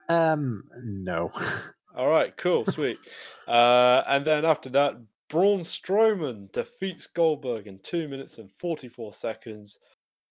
[0.09, 1.31] um, no,
[1.95, 2.99] All right, cool, sweet.
[3.47, 4.97] Uh, and then after that,
[5.29, 9.79] Braun Strowman defeats Goldberg in 2 minutes and 44 seconds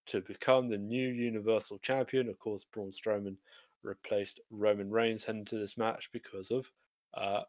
[0.08, 2.30] to become the new Universal Champion.
[2.30, 3.36] Of course, Braun Strowman
[3.84, 6.66] replaced Roman Reigns heading to this match because of
[7.14, 7.44] uh,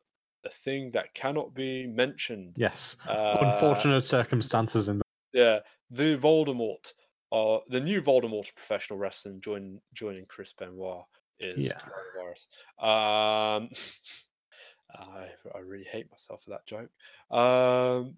[0.44, 2.54] a thing that cannot be mentioned.
[2.56, 6.92] yes, Uh, unfortunate circumstances in the Yeah, the Voldemort,
[7.32, 11.04] uh, the new Voldemort of professional wrestling, join, joining Chris Benoit
[11.40, 11.78] is Yeah.
[11.78, 12.46] coronavirus.
[12.78, 13.70] Um,
[14.94, 16.90] I I really hate myself for that joke.
[17.30, 18.16] Um,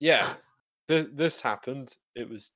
[0.00, 0.34] yeah,
[0.88, 1.96] th- this happened.
[2.14, 2.52] It was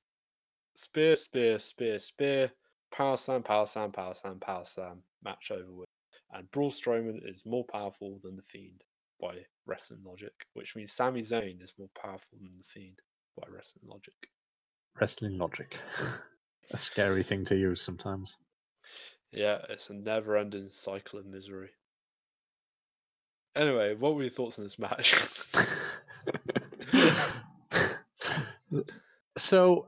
[0.75, 2.51] spear, spear, spear, spear,
[2.91, 5.01] power slam, power slam, power slam, power slam.
[5.23, 5.87] Match over with,
[6.33, 8.83] and Braun Strowman is more powerful than the Fiend
[9.19, 12.99] by wrestling logic, which means Sami Zayn is more powerful than the Fiend
[13.35, 14.13] by wrestling logic.
[14.99, 15.77] wrestling logic.
[16.71, 18.35] A scary thing to use sometimes.
[19.31, 21.69] Yeah, it's a never-ending cycle of misery.
[23.55, 25.15] Anyway, what were your thoughts on this match?
[29.37, 29.87] so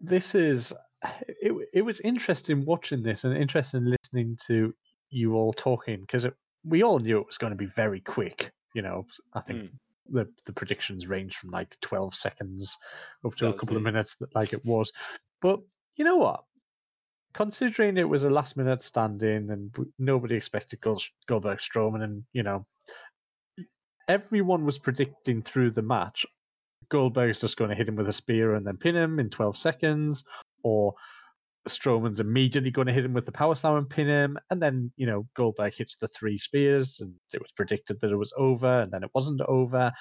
[0.00, 0.72] this is
[1.28, 4.74] it, it was interesting watching this and interesting listening to
[5.10, 6.26] you all talking because
[6.64, 8.50] we all knew it was going to be very quick.
[8.74, 9.70] You know, I think Mm.
[10.10, 12.76] the the predictions range from like 12 seconds
[13.24, 14.92] up to That a couple of minutes, that- like it was.
[15.40, 15.60] But
[15.96, 16.44] you know what?
[17.34, 22.24] Considering it was a last minute stand in and nobody expected Gold- Goldberg Strowman, and
[22.32, 22.62] you know,
[24.08, 26.24] everyone was predicting through the match
[26.88, 29.56] Goldberg's just going to hit him with a spear and then pin him in 12
[29.56, 30.24] seconds,
[30.62, 30.94] or
[31.68, 34.92] Strowman's immediately going to hit him with the power slam and pin him, and then
[34.96, 38.80] you know Goldberg hits the three spears, and it was predicted that it was over,
[38.82, 39.92] and then it wasn't over.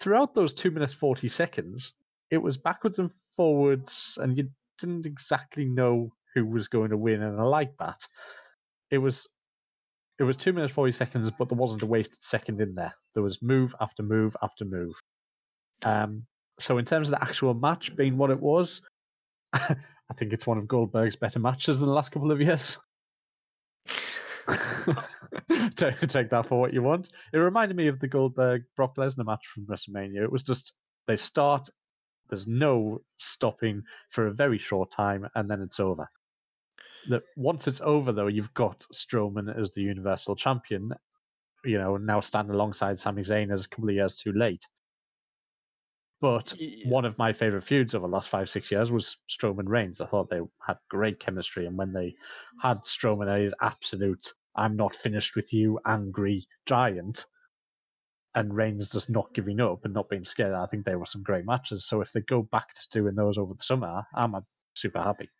[0.00, 1.94] Throughout those two minutes forty seconds,
[2.30, 4.48] it was backwards and forwards, and you
[4.78, 8.06] didn't exactly know who was going to win, and I like that.
[8.90, 9.28] It was
[10.18, 12.94] it was two minutes forty seconds, but there wasn't a wasted second in there.
[13.14, 14.94] There was move after move after move.
[15.84, 16.26] Um,
[16.58, 18.82] so in terms of the actual match being what it was,
[19.52, 19.76] I
[20.16, 22.78] think it's one of Goldberg's better matches in the last couple of years.
[25.76, 27.08] take, take that for what you want.
[27.32, 30.22] It reminded me of the Goldberg Brock Lesnar match from WrestleMania.
[30.22, 30.74] It was just
[31.06, 31.68] they start,
[32.28, 36.08] there's no stopping for a very short time, and then it's over.
[37.08, 40.92] That once it's over, though, you've got Strowman as the Universal Champion.
[41.64, 44.66] You know, now standing alongside Sami Zayn as a couple of years too late.
[46.20, 46.90] But Yeah.
[46.90, 50.00] one of my favorite feuds over the last five, six years was Strowman Reigns.
[50.00, 52.16] I thought they had great chemistry, and when they
[52.60, 57.26] had Strowman his absolute "I'm not finished with you" angry giant,
[58.34, 61.22] and Reigns just not giving up and not being scared, I think they were some
[61.22, 61.86] great matches.
[61.86, 64.40] So if they go back to doing those over the summer, I'm uh,
[64.74, 65.30] super happy.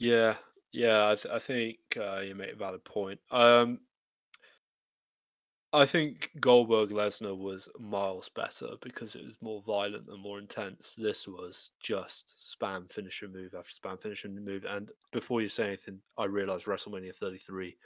[0.00, 0.34] Yeah,
[0.72, 3.20] yeah, I, th- I think uh, you make a valid point.
[3.30, 3.80] Um,
[5.74, 10.94] I think Goldberg Lesnar was miles better because it was more violent and more intense.
[10.96, 14.64] This was just spam finisher move after spam finisher move.
[14.66, 17.76] And before you say anything, I realized WrestleMania 33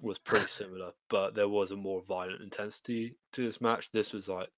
[0.00, 3.92] was pretty similar, but there was a more violent intensity to this match.
[3.92, 4.50] This was like,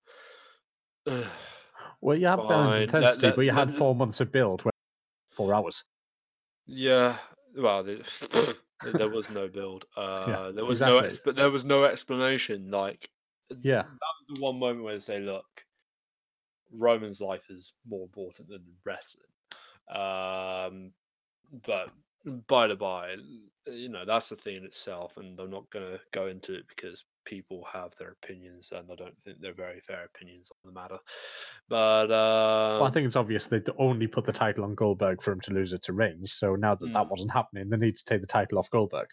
[2.06, 4.62] Well, you had let- intensity, but you had four months of build,
[5.30, 5.84] four hours.
[6.70, 7.18] Yeah.
[7.56, 9.84] Well, the, there was no build.
[9.96, 10.82] Uh, there was exactly.
[10.82, 12.70] no, exp- there was no explanation.
[12.70, 13.10] Like,
[13.62, 13.82] Yeah.
[13.82, 15.66] that was the one moment where they say, "Look,
[16.72, 19.26] Roman's life is more important than wrestling."
[19.88, 20.92] Um,
[21.66, 21.90] but
[22.46, 23.16] by the by,
[23.66, 26.68] you know that's the thing in itself, and I'm not going to go into it
[26.68, 30.80] because people have their opinions, and I don't think they're very fair opinions on the
[30.80, 30.98] matter.
[31.68, 35.32] But um, Well, I think it's obvious they'd only put the title on Goldberg for
[35.32, 36.34] him to lose it to Reigns.
[36.34, 37.10] So now that that Mm.
[37.10, 39.08] wasn't happening, they need to take the title off Goldberg.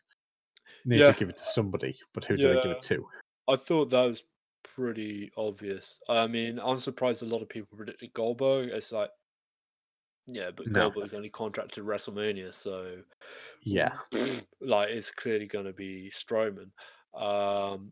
[0.85, 1.11] They Need Yeah.
[1.11, 3.07] to give it to somebody, but who do they give it to?
[3.47, 4.23] I thought that was
[4.63, 5.99] pretty obvious.
[6.09, 8.69] I mean, I'm surprised a lot of people predicted Goldberg.
[8.69, 9.09] It's like,
[10.27, 10.89] yeah, but No.
[10.89, 13.01] Goldberg's only contracted to WrestleMania, so
[13.61, 13.97] Yeah.
[14.61, 16.71] like it's clearly going to be Strowman.
[17.17, 17.91] Um,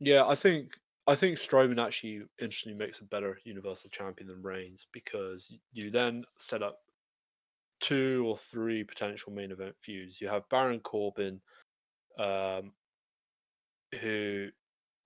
[0.00, 0.74] yeah, I think
[1.06, 6.24] I think Strowman actually interestingly makes a better Universal Champion than Reigns because you then
[6.38, 6.78] set up
[7.80, 10.20] two or three potential main event feuds.
[10.20, 11.40] You have Baron Corbin,
[12.18, 12.72] um,
[14.00, 14.48] who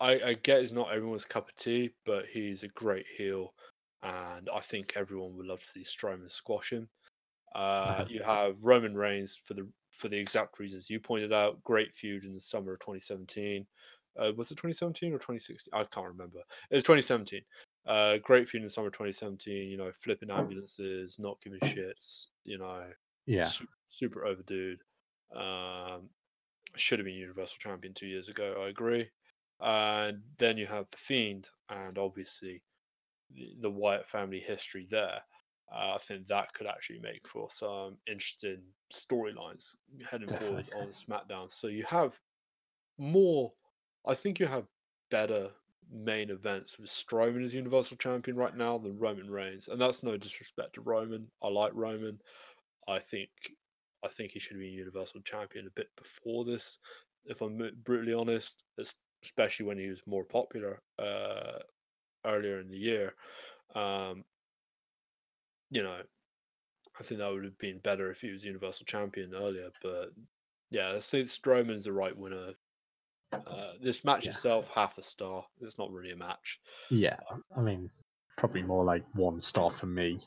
[0.00, 3.54] I, I get is not everyone's cup of tea, but he's a great heel,
[4.02, 6.88] and I think everyone would love to see Strowman squash him.
[7.54, 8.04] Uh.
[8.08, 9.66] You have Roman Reigns for the
[9.98, 11.62] for the exact reasons you pointed out.
[11.62, 13.66] Great feud in the summer of 2017.
[14.16, 15.72] Uh, was it 2017 or 2016?
[15.74, 16.40] I can't remember.
[16.70, 17.42] It was 2017.
[17.86, 19.68] Uh, great feud in the summer of 2017.
[19.70, 22.26] You know, flipping ambulances, not giving shits.
[22.44, 22.92] You know,
[23.26, 23.52] Yeah.
[23.52, 24.80] su- super overdude.
[25.36, 26.10] Um,
[26.76, 28.62] should have been Universal Champion two years ago.
[28.62, 29.10] I agree.
[29.60, 32.62] And then you have the Fiend, and obviously
[33.30, 35.22] the, the Wyatt family history there.
[35.72, 38.62] Uh, I think that could actually make for some interesting
[38.92, 39.74] storylines
[40.10, 41.50] heading forward on SmackDown.
[41.50, 42.18] So you have
[42.98, 43.52] more.
[44.06, 44.66] I think you have
[45.10, 45.50] better
[45.90, 50.16] main events with Strowman as Universal Champion right now than Roman Reigns, and that's no
[50.16, 51.26] disrespect to Roman.
[51.42, 52.18] I like Roman.
[52.88, 53.30] I think
[54.04, 56.78] I think he should have been Universal Champion a bit before this,
[57.24, 58.64] if I'm brutally honest.
[59.24, 61.58] Especially when he was more popular uh,
[62.26, 63.14] earlier in the year.
[63.74, 64.22] Um,
[65.74, 65.98] you know,
[66.98, 69.70] I think that would have been better if he was Universal Champion earlier.
[69.82, 70.12] But
[70.70, 72.52] yeah, I think Strowman's the right winner.
[73.32, 74.30] Uh, this match Yeah.
[74.30, 75.44] itself, half a star.
[75.60, 76.60] It's not really a match.
[76.90, 77.18] Yeah.
[77.56, 77.90] I mean,
[78.38, 80.20] probably more like one star for me.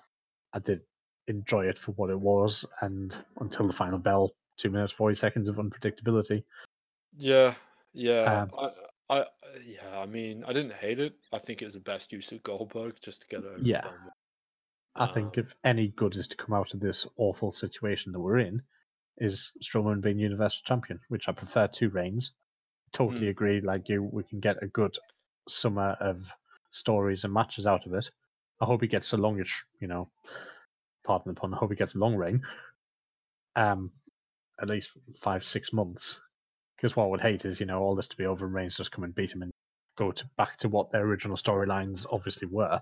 [0.51, 0.81] I did
[1.27, 5.47] enjoy it for what it was, and until the final bell, two minutes forty seconds
[5.47, 6.43] of unpredictability.
[7.15, 7.53] Yeah,
[7.93, 8.47] yeah.
[8.51, 8.71] Um, I,
[9.09, 9.25] I,
[9.65, 9.99] yeah.
[9.99, 11.15] I mean, I didn't hate it.
[11.31, 13.89] I think it was the best use of Goldberg just to get it over Yeah.
[14.97, 18.39] I think if any good is to come out of this awful situation that we're
[18.39, 18.61] in,
[19.17, 22.33] is Strowman being Universal Champion, which I prefer to Reigns.
[22.93, 23.31] totally Mm.
[23.31, 23.61] agree.
[23.61, 24.97] Like you, we can get a good
[25.49, 26.31] summer of
[26.71, 28.09] stories and matches out of it.
[28.61, 30.09] I hope he gets a longish, you know,
[31.03, 31.53] pardon the pun.
[31.53, 32.41] I hope he gets a long reign.
[33.55, 33.91] Um,
[34.61, 36.21] at least five, six months.
[36.75, 38.77] Because what I would hate is, you know, all this to be over and Reigns
[38.77, 39.51] just come and beat him and
[39.97, 42.81] go to back to what their original storylines obviously were.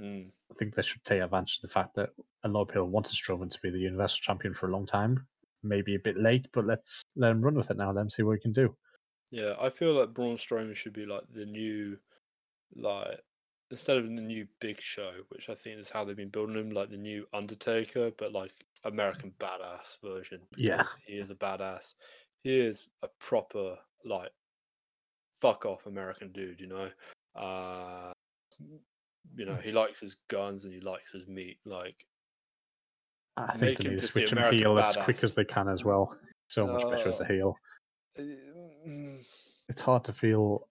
[0.00, 0.30] Mm.
[0.50, 2.10] I think they should take advantage of the fact that
[2.44, 5.26] a lot of people wanted Strowman to be the Universal Champion for a long time.
[5.62, 7.92] Maybe a bit late, but let's let him run with it now.
[7.92, 8.74] Let him see what he can do.
[9.30, 11.98] Yeah, I feel like Braun Strowman should be like the new,
[12.74, 13.20] like
[13.70, 16.70] instead of the new Big Show, which I think is how they've been building him,
[16.70, 18.52] like the new Undertaker, but like
[18.84, 20.40] American badass version.
[20.56, 20.84] Yeah.
[21.06, 21.94] he is a badass.
[22.42, 24.32] He is a proper like
[25.36, 26.90] fuck off American dude, you know.
[27.36, 28.12] Uh,
[29.36, 31.58] you know, he likes his guns and he likes his meat.
[31.64, 32.04] Like,
[33.36, 36.18] I think they need to switch him heel as quick as they can as well.
[36.48, 37.58] So much better as a Uh, heel.
[38.18, 39.24] mm,
[39.68, 40.68] It's hard to feel,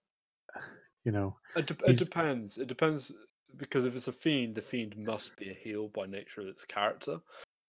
[1.06, 2.58] you know, It, de- it depends.
[2.58, 3.12] It depends
[3.58, 6.66] because if it's a fiend, the fiend must be a heel by nature of its
[6.66, 7.20] character.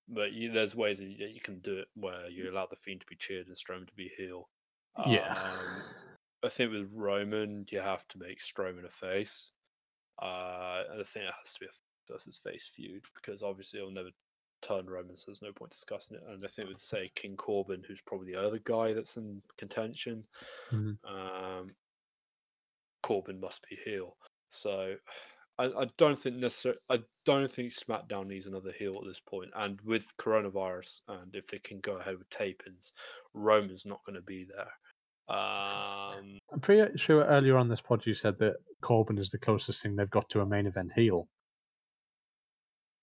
[0.09, 3.01] But you, there's ways that you, you can do it where you allow the fiend
[3.01, 4.49] to be cheered and Strowman to be heel.
[5.07, 5.39] yeah.
[5.39, 5.83] Um,
[6.43, 9.53] I think with Roman, you have to make Strowman a face.
[10.21, 13.91] Uh, and I think it has to be a versus face feud because obviously he'll
[13.91, 14.11] never
[14.63, 16.23] turn Roman, so there's no point discussing it.
[16.27, 20.23] And I think with say King Corbin, who's probably the other guy that's in contention,
[20.71, 20.99] Mhm.
[21.05, 21.75] um,
[23.03, 24.17] Corbin must be heel.
[24.51, 24.97] So
[25.59, 26.81] I, I don't think necessarily.
[26.89, 29.51] I don't think SmackDown needs another heel at this point.
[29.55, 32.93] And with coronavirus, and if they can go ahead with tapings,
[33.35, 34.73] Roman's not going to be there.
[35.31, 39.83] Um, I'm pretty sure earlier on this pod you said that Corbin is the closest
[39.83, 41.29] thing they've got to a main event heel.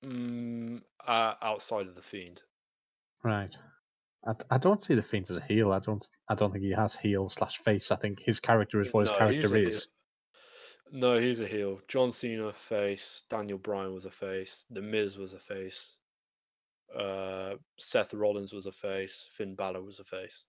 [0.06, 2.42] mm, uh, outside of the Fiend,
[3.24, 3.56] Right.
[4.26, 5.72] I, I don't see the Fiend as a heel.
[5.72, 6.04] I don't.
[6.30, 7.92] I don't think he has heel slash face.
[7.92, 9.68] I think his character is what his No, he's character heel.
[9.70, 9.88] is.
[10.92, 11.80] no, he's a heel.
[11.88, 13.24] John Cena face.
[13.30, 14.66] Daniel Bryan was a face.
[14.70, 15.98] The Miz was a face.
[16.96, 19.30] Uh, Seth Rollins was a face.
[19.38, 20.46] Finn Balor was a face.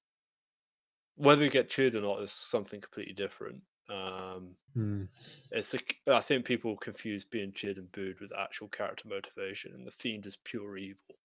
[1.19, 3.63] Whether you get cheered or not is something completely different.
[3.91, 5.05] Um, Hmm.
[5.51, 9.87] it's a, I think people confuse being cheered and booed with actual character motivation, and
[9.87, 11.17] the Fiend is pure evil.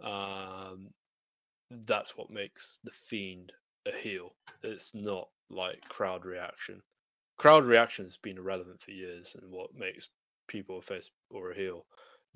[0.00, 0.90] Um,
[1.70, 3.52] that's what makes the Fiend
[3.86, 4.34] a heel.
[4.62, 6.80] It's not like crowd reaction.
[7.36, 10.08] Crowd reaction has been irrelevant for years, and what makes
[10.46, 11.84] people a face or a heel.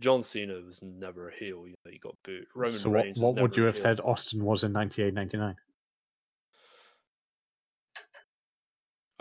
[0.01, 1.67] John Cena was never a heel.
[1.67, 2.47] You know, he got booed.
[2.55, 3.19] Roman so what, Reigns.
[3.19, 3.83] what would you have heel.
[3.83, 5.55] said Austin was in 98, 99?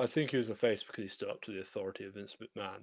[0.02, 2.36] I think he was a face because he stood up to the authority of Vince
[2.42, 2.82] McMahon.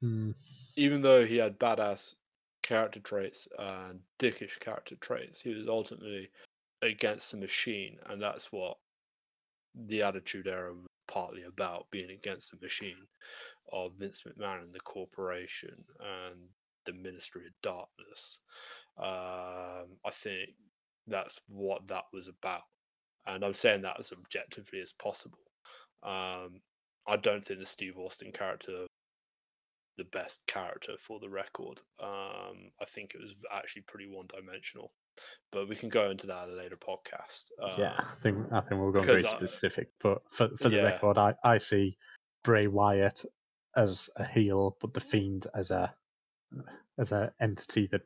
[0.00, 0.32] Hmm.
[0.76, 2.14] even though he had badass
[2.62, 6.30] character traits and dickish character traits, he was ultimately
[6.82, 8.76] against the machine, and that's what
[9.74, 13.06] the Attitude Era was partly about being against the machine
[13.72, 16.40] of Vince McMahon and the corporation and
[16.86, 18.40] the Ministry of Darkness.
[18.98, 20.50] Um, I think
[21.06, 22.62] that's what that was about,
[23.26, 25.38] and I'm saying that as objectively as possible.
[26.02, 26.60] Um,
[27.06, 28.86] I don't think the Steve Austin character
[29.96, 31.80] the best character for the record.
[32.02, 34.90] Um, I think it was actually pretty one dimensional,
[35.52, 37.44] but we can go into that at a later podcast.
[37.78, 39.88] yeah, Um, I think I think we'll go very I- specific.
[40.00, 40.82] But for for the Yeah.
[40.82, 41.96] record, I, I see
[42.42, 43.24] Bray Wyatt
[43.76, 45.94] as a heel, but the Fiend as a
[46.98, 48.02] as a entity that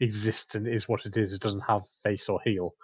[0.00, 1.32] exists and is what it is.
[1.32, 2.74] It doesn't have face or heel.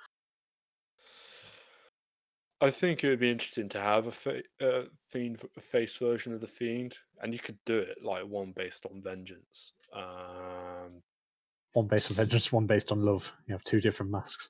[2.61, 6.33] I think it would be interesting to have a fa- uh, fiend a face version
[6.33, 9.73] of the fiend, and you could do it like one based on vengeance.
[9.93, 11.03] Um,
[11.75, 13.31] One based on vengeance, one based on love.
[13.47, 14.49] You have two different masks.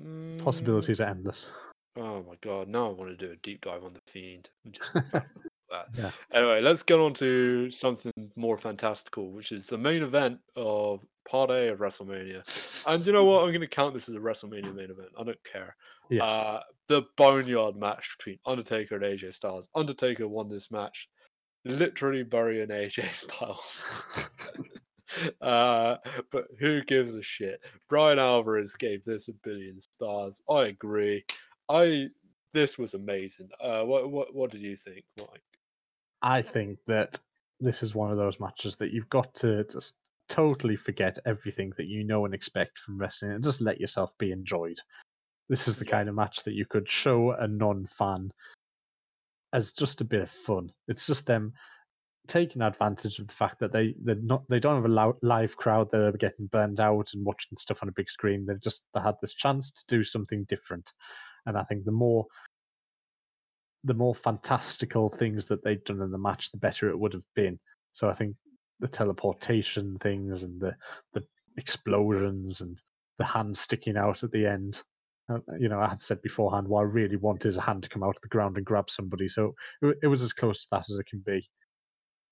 [0.00, 1.50] mm, Possibilities are endless.
[1.96, 2.68] Oh my god!
[2.68, 4.50] Now I want to do a deep dive on the fiend.
[4.70, 4.92] Just
[5.70, 5.86] that.
[5.96, 6.10] Yeah.
[6.32, 11.50] Anyway, let's get on to something more fantastical, which is the main event of Part
[11.50, 12.84] A of WrestleMania.
[12.86, 13.40] And you know what?
[13.42, 15.08] I'm going to count this as a WrestleMania main event.
[15.18, 15.74] I don't care.
[16.10, 16.22] Yes.
[16.22, 19.68] Uh, the Boneyard match between Undertaker and AJ Styles.
[19.74, 21.08] Undertaker won this match,
[21.64, 24.20] literally burying AJ Styles.
[25.40, 25.96] uh,
[26.30, 27.64] but who gives a shit?
[27.88, 30.42] Bryan Alvarez gave this a billion stars.
[30.50, 31.24] I agree.
[31.68, 32.08] I
[32.52, 33.48] this was amazing.
[33.60, 35.42] Uh, what what what did you think, Mike?
[36.22, 37.18] I think that
[37.60, 39.96] this is one of those matches that you've got to just
[40.28, 44.32] totally forget everything that you know and expect from wrestling and just let yourself be
[44.32, 44.78] enjoyed.
[45.50, 48.30] This is the kind of match that you could show a non fan
[49.52, 50.70] as just a bit of fun.
[50.86, 51.52] It's just them
[52.28, 55.90] taking advantage of the fact that they they're not they don't have a live crowd
[55.90, 58.46] that are getting burned out and watching stuff on a big screen.
[58.46, 60.92] They've just they had this chance to do something different,
[61.46, 62.26] and I think the more
[63.82, 67.26] the more fantastical things that they'd done in the match, the better it would have
[67.34, 67.58] been.
[67.92, 68.36] So I think
[68.78, 70.76] the teleportation things and the
[71.12, 71.24] the
[71.56, 72.80] explosions and
[73.18, 74.80] the hand sticking out at the end.
[75.30, 77.88] Uh, you know, I had said beforehand what I really want is a hand to
[77.88, 79.28] come out of the ground and grab somebody.
[79.28, 81.48] So it, it was as close to that as it can be.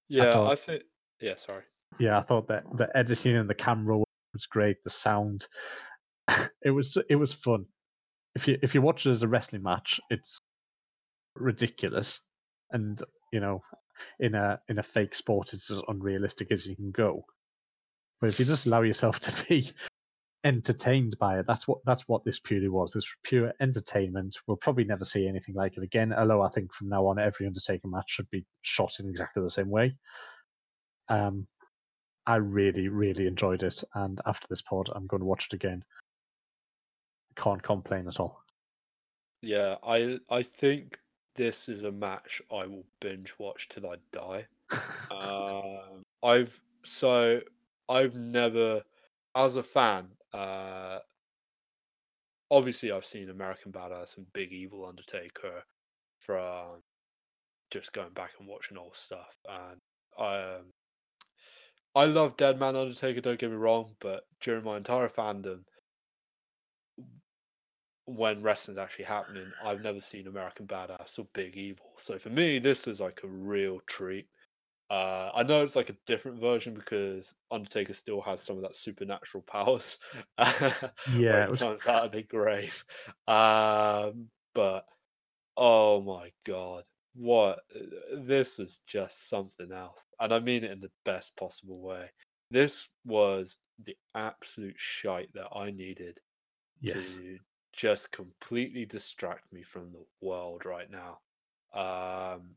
[0.08, 0.82] Yeah, I, thought, I think.
[1.20, 1.62] Yeah, sorry.
[1.98, 4.82] Yeah, I thought that the editing and the camera was great.
[4.84, 5.46] The sound,
[6.64, 7.66] it was it was fun.
[8.34, 10.38] If you if you watch it as a wrestling match, it's
[11.34, 12.20] ridiculous,
[12.72, 13.00] and
[13.32, 13.62] you know,
[14.20, 17.24] in a in a fake sport, it's as unrealistic as you can go.
[18.20, 19.72] But if you just allow yourself to be
[20.44, 22.92] entertained by it, that's what that's what this purely was.
[22.92, 24.36] This pure entertainment.
[24.46, 26.12] We'll probably never see anything like it again.
[26.12, 29.50] Although I think from now on, every Undertaker match should be shot in exactly the
[29.50, 29.94] same way.
[31.08, 31.46] Um,
[32.26, 35.82] I really, really enjoyed it, and after this pod, I'm going to watch it again.
[37.36, 38.42] Can't complain at all.
[39.42, 40.98] Yeah, I I think
[41.36, 44.46] this is a match I will binge watch till I die.
[45.10, 47.40] um, I've so
[47.88, 48.82] I've never,
[49.34, 50.98] as a fan, uh,
[52.50, 55.62] obviously I've seen American Badass and Big Evil Undertaker
[56.20, 56.82] from
[57.70, 59.80] just going back and watching old stuff, and
[60.18, 60.72] um,
[61.94, 63.20] I love Dead Man Undertaker.
[63.20, 65.60] Don't get me wrong, but during my entire fandom,
[68.06, 71.92] when wrestling's actually happening, I've never seen American Badass or Big Evil.
[71.98, 74.26] So for me, this was like a real treat.
[74.90, 78.74] Uh, I know it's like a different version because Undertaker still has some of that
[78.74, 79.98] supernatural powers
[80.38, 81.60] yeah, he was...
[81.60, 82.84] comes out of the grave.
[83.26, 84.86] Um, but
[85.56, 86.84] oh my god,
[87.14, 87.60] what
[88.16, 92.10] this is just something else, and I mean it in the best possible way.
[92.50, 96.18] This was the absolute shite that I needed
[96.80, 97.16] yes.
[97.16, 97.38] to
[97.74, 101.18] just completely distract me from the world right now.
[101.74, 102.54] Um,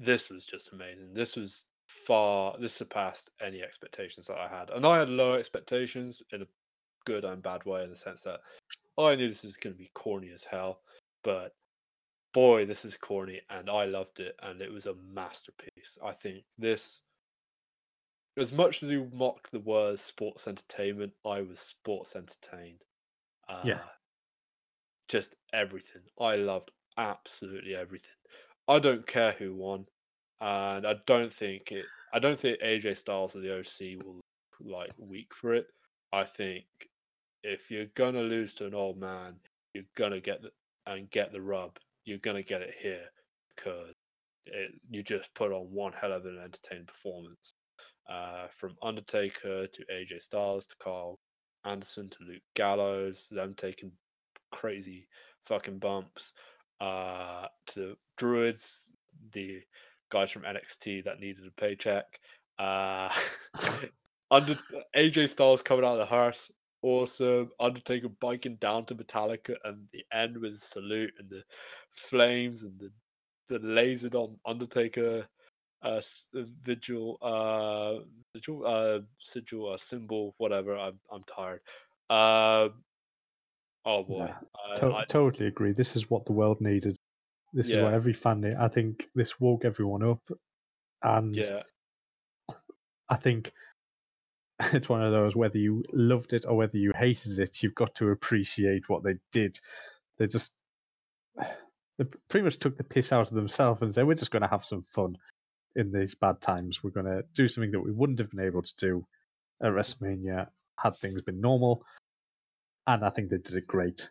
[0.00, 1.12] this was just amazing.
[1.12, 6.22] This was far this surpassed any expectations that I had, and I had low expectations
[6.32, 6.46] in a
[7.04, 8.40] good and bad way in the sense that
[8.98, 10.80] I knew this was going to be corny as hell,
[11.22, 11.54] but
[12.32, 15.98] boy, this is corny, and I loved it, and it was a masterpiece.
[16.02, 17.00] I think this,
[18.38, 22.82] as much as you mock the word sports entertainment, I was sports entertained.
[23.48, 23.80] Uh, yeah,
[25.08, 26.02] just everything.
[26.18, 28.14] I loved absolutely everything.
[28.70, 29.84] I don't care who won,
[30.40, 31.86] and I don't think it.
[32.12, 34.24] I don't think AJ Styles or the OC will look,
[34.60, 35.66] like weak for it.
[36.12, 36.66] I think
[37.42, 39.34] if you're gonna lose to an old man,
[39.74, 40.52] you're gonna get the,
[40.86, 41.78] and get the rub.
[42.04, 43.08] You're gonna get it here
[43.56, 43.92] because
[44.46, 47.54] it, you just put on one hell of an entertaining performance.
[48.08, 51.18] Uh, from Undertaker to AJ Styles to Karl
[51.64, 53.90] Anderson to Luke Gallows, them taking
[54.52, 55.08] crazy
[55.44, 56.34] fucking bumps
[56.80, 58.92] uh, to the Druids,
[59.32, 59.62] the
[60.10, 62.20] guys from NXT that needed a paycheck.
[62.58, 63.08] Uh,
[64.30, 64.58] under
[64.94, 66.52] AJ Styles coming out of the hearse,
[66.82, 67.50] awesome.
[67.58, 71.42] Undertaker biking down to Metallica, and the end with salute and the
[71.92, 72.90] flames and the
[73.48, 75.26] the lasered on Undertaker
[75.82, 76.02] uh
[76.62, 78.00] vigil uh
[78.34, 81.60] vigil uh sigil uh symbol whatever i'm i'm tired
[82.10, 82.68] uh
[83.84, 85.72] Oh boy, yeah, to- I, totally agree.
[85.72, 86.96] This is what the world needed.
[87.52, 87.78] This yeah.
[87.78, 88.54] is what every fan Did.
[88.54, 90.22] I think this woke everyone up,
[91.02, 91.62] and yeah,
[93.08, 93.52] I think
[94.72, 97.94] it's one of those whether you loved it or whether you hated it, you've got
[97.96, 99.58] to appreciate what they did.
[100.18, 100.56] They just
[101.98, 104.48] they pretty much took the piss out of themselves and said, "We're just going to
[104.48, 105.16] have some fun
[105.76, 106.82] in these bad times.
[106.82, 109.06] We're going to do something that we wouldn't have been able to do
[109.62, 110.48] at WrestleMania
[110.78, 111.84] had things been normal."
[112.86, 114.10] and I think they did it great.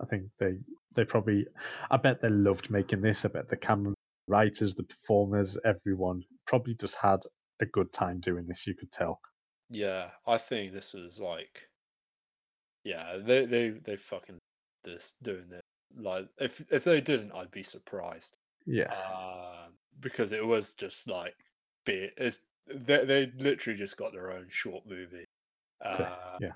[0.00, 0.56] I think they
[0.94, 1.46] they probably
[1.90, 3.24] I bet they loved making this.
[3.24, 3.94] I bet the camera
[4.28, 7.20] writers, the performers, everyone probably just had
[7.60, 8.66] a good time doing this.
[8.66, 9.20] You could tell.
[9.70, 11.68] Yeah, I think this was like,
[12.84, 14.38] yeah, they they they fucking
[14.82, 15.62] this doing this.
[15.96, 18.36] Like, if if they didn't, I'd be surprised.
[18.66, 19.68] Yeah, uh,
[20.00, 21.34] because it was just like,
[21.84, 25.24] be it's they they literally just got their own short movie.
[25.82, 26.52] Uh, yeah,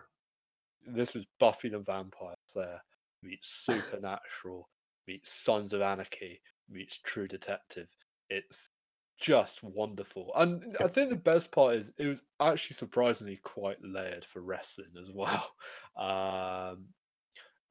[0.87, 2.81] this was Buffy the Vampire Slayer
[3.23, 4.69] meets Supernatural
[5.07, 6.41] meets Sons of Anarchy
[6.71, 7.89] meets True Detective.
[8.31, 8.71] It's
[9.19, 10.33] just wonderful.
[10.37, 14.93] And I think the best part is it was actually surprisingly quite layered for wrestling
[14.99, 15.55] as well.
[15.97, 16.85] Um,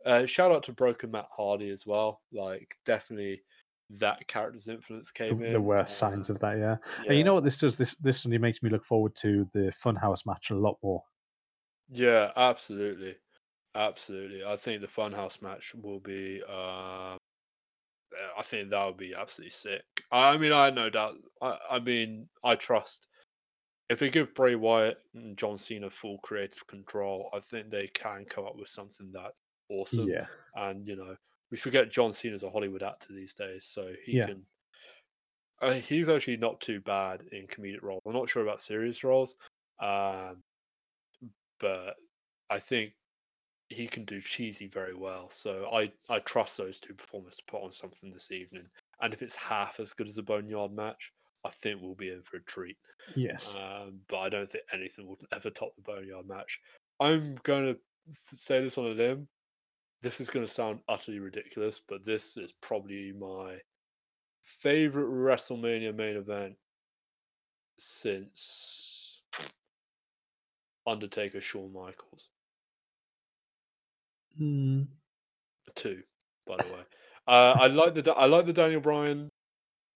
[0.05, 2.21] uh, shout out to Broken Matt Hardy as well.
[2.33, 3.41] Like, definitely
[3.91, 5.53] that character's influence came the, in.
[5.53, 6.57] the worst signs uh, of that.
[6.57, 6.75] Yeah.
[7.03, 7.09] yeah.
[7.09, 7.77] And you know what this does?
[7.77, 11.01] This this only makes me look forward to the Funhouse match a lot more.
[11.89, 13.15] Yeah, absolutely,
[13.77, 14.43] absolutely.
[14.43, 16.41] I think the Funhouse match will be.
[16.47, 17.15] Uh,
[18.37, 19.83] I think that would be absolutely sick.
[20.11, 21.15] I I mean, I had no doubt.
[21.41, 23.07] I, I mean, I trust.
[23.89, 28.25] If they give Bray Wyatt and John Cena full creative control, I think they can
[28.25, 30.09] come up with something that's awesome.
[30.09, 30.25] Yeah.
[30.55, 31.15] And you know,
[31.51, 34.25] we forget John Cena's a Hollywood actor these days, so he Yeah.
[34.25, 34.45] can.
[35.61, 38.01] Uh, he's actually not too bad in comedic roles.
[38.05, 39.37] I'm not sure about serious roles,
[39.79, 40.43] um,
[41.59, 41.95] but
[42.49, 42.93] I think
[43.69, 45.29] he can do cheesy very well.
[45.29, 48.67] So I I trust those two performers to put on something this evening.
[49.01, 51.11] And if it's half as good as a Boneyard match,
[51.45, 52.77] I think we'll be in for a treat.
[53.15, 53.55] Yes.
[53.55, 56.59] Um, but I don't think anything will ever top the Boneyard match.
[56.99, 59.27] I'm going to say this on a limb.
[60.01, 63.57] This is going to sound utterly ridiculous, but this is probably my
[64.43, 66.55] favorite WrestleMania main event
[67.77, 69.21] since
[70.85, 72.29] Undertaker Shawn Michaels.
[74.39, 74.87] Mm,
[75.75, 76.03] Two,
[76.45, 76.81] by the way.
[77.27, 79.29] Uh, I like the I like the Daniel Bryan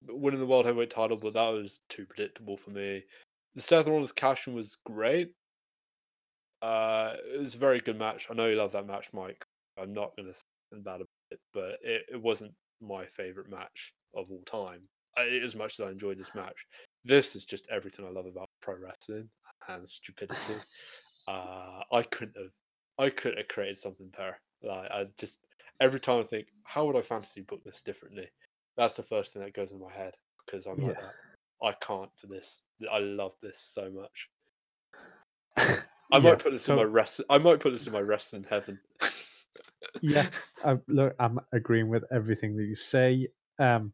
[0.08, 3.04] winning the world heavyweight title, but that was too predictable for me.
[3.56, 5.32] The Seth Rollins cash in was great.
[6.62, 8.28] Uh, it was a very good match.
[8.30, 9.46] I know you love that match, Mike.
[9.78, 13.94] I'm not going to say bad about it, but it, it wasn't my favorite match
[14.16, 14.82] of all time.
[15.18, 16.66] I, as much as I enjoyed this match,
[17.04, 19.30] this is just everything I love about pro wrestling
[19.70, 20.38] and stupidity.
[21.28, 22.52] Uh, I couldn't have,
[23.02, 24.40] I couldn't have created something there.
[24.64, 25.38] Like I just
[25.80, 28.28] every time I think, how would I fantasy book this differently?
[28.78, 30.14] That's the first thing that goes in my head
[30.46, 31.02] because I'm like Yeah.
[31.02, 31.14] that.
[31.64, 32.62] I can't for this.
[32.92, 34.30] I love this so much.
[35.58, 36.20] I yeah.
[36.20, 37.22] might put this so, in my rest.
[37.30, 38.80] I might put this in my rest in heaven.
[40.02, 40.28] Yeah.
[40.66, 43.28] I, look, I'm agreeing with everything that you say.
[43.60, 43.94] Um,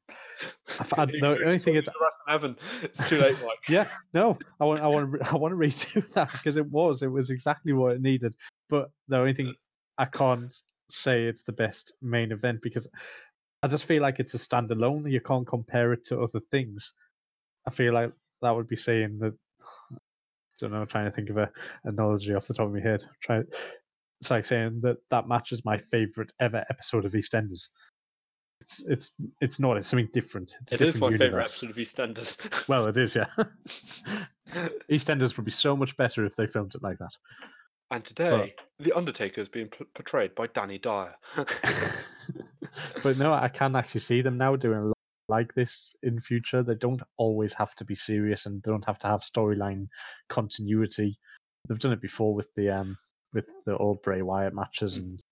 [0.79, 1.89] I I- the only thing is,
[2.27, 2.57] heaven.
[2.83, 3.57] It's too late, Mike.
[3.69, 7.07] yeah, no, I want, I want, I want to redo that because it was, it
[7.07, 8.35] was exactly what it needed.
[8.69, 9.53] But the only thing uh,
[9.97, 10.53] I can't
[10.89, 12.87] say it's the best main event because
[13.63, 15.11] I just feel like it's a standalone.
[15.11, 16.93] You can't compare it to other things.
[17.67, 18.11] I feel like
[18.41, 19.33] that would be saying that.
[19.91, 19.97] I
[20.59, 20.85] don't know.
[20.85, 21.49] Trying to think of a
[21.85, 23.03] analogy off the top of my head.
[23.21, 23.41] Try.
[24.21, 27.69] It's like saying that that match is my favorite ever episode of EastEnders.
[28.61, 29.11] It's it's
[29.41, 29.77] it's not.
[29.77, 30.55] It's something different.
[30.61, 32.67] It's It is my favorite episode of EastEnders.
[32.67, 33.27] Well, it is, yeah.
[34.89, 37.15] EastEnders would be so much better if they filmed it like that.
[37.91, 41.15] And today, the Undertaker is being p- portrayed by Danny Dyer.
[43.03, 44.97] but no, I can actually see them now doing a lot
[45.29, 46.63] like this in future.
[46.63, 49.87] They don't always have to be serious and they don't have to have storyline
[50.29, 51.17] continuity.
[51.67, 52.97] They've done it before with the um
[53.33, 55.03] with the old Bray Wyatt matches Mm.
[55.03, 55.23] and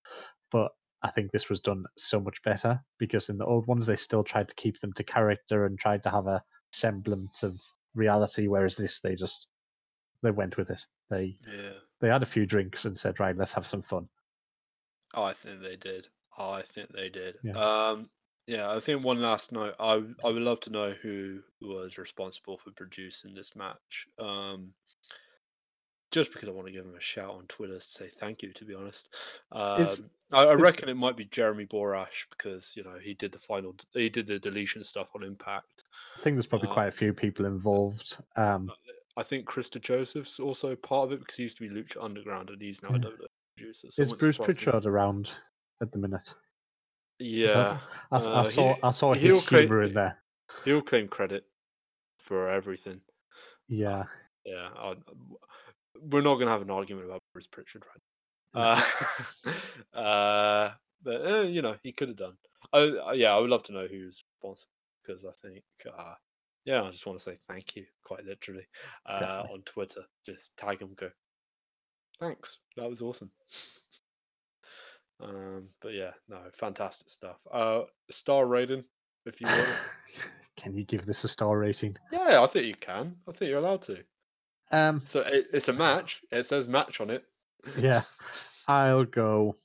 [0.51, 3.95] but I think this was done so much better because in the old ones they
[3.95, 7.61] still tried to keep them to character and tried to have a semblance of
[7.93, 9.47] reality, whereas this they just
[10.23, 10.83] they went with it.
[11.09, 11.73] They yeah.
[11.99, 14.07] They had a few drinks and said, right, let's have some fun.
[15.13, 16.07] Oh, I think they did.
[16.37, 17.37] Oh, I think they did.
[17.43, 17.53] Yeah.
[17.53, 18.09] Um,
[18.47, 19.75] yeah, I think one last note.
[19.79, 24.07] I I would love to know who was responsible for producing this match.
[24.19, 24.73] Um,
[26.11, 28.53] just because I want to give him a shout on Twitter to say thank you.
[28.53, 29.09] To be honest,
[29.51, 29.87] um,
[30.31, 33.75] I, I reckon it might be Jeremy Borash because you know he did the final,
[33.93, 35.83] he did the deletion stuff on Impact.
[36.19, 38.17] I think there's probably Uh, quite a few people involved.
[38.35, 38.71] Um,
[39.17, 42.49] I think Chris DeJoseph's also part of it because he used to be Lucha Underground
[42.49, 42.99] and he's now a Yeah.
[42.99, 43.25] WWE
[43.57, 43.87] producer.
[43.91, 44.37] so is Bruce.
[44.37, 45.31] Pritchard around
[45.81, 46.33] at the minute?
[47.19, 47.79] Yeah,
[48.11, 50.21] I uh, saw he- I saw his claim- humor in there.
[50.65, 51.45] he'll claim credit
[52.19, 52.99] for everything.
[53.69, 54.03] Yeah,
[54.45, 54.95] Yeah, I,
[56.01, 58.01] we're not going to have an argument about Bruce Pritchard, right?
[58.53, 58.81] Uh,
[59.97, 60.71] uh,
[61.03, 62.37] but uh, you know, he could have done.
[62.73, 64.69] I, I- yeah, I would love to know who's responsible
[65.03, 65.63] because I think,
[65.97, 66.15] uh,
[66.65, 68.65] yeah, I just want to say thank you, quite literally,
[69.05, 70.01] uh, on Twitter.
[70.25, 71.09] Just tag him, go.
[72.19, 73.31] Thanks, that was awesome.
[75.21, 77.37] Um, but yeah, no, fantastic stuff.
[77.51, 78.83] Uh, star rating,
[79.25, 79.65] if you will.
[80.57, 81.97] Can you give this a star rating?
[82.11, 83.15] yeah, I think you can.
[83.27, 84.03] I think you're allowed to.
[84.71, 86.21] Um, So it, it's a match.
[86.31, 87.25] It says match on it.
[87.77, 88.03] yeah,
[88.67, 89.55] I'll go.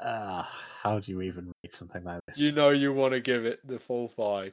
[0.00, 0.44] Uh,
[0.82, 2.38] how do you even rate something like this?
[2.38, 4.52] You know you want to give it the full five.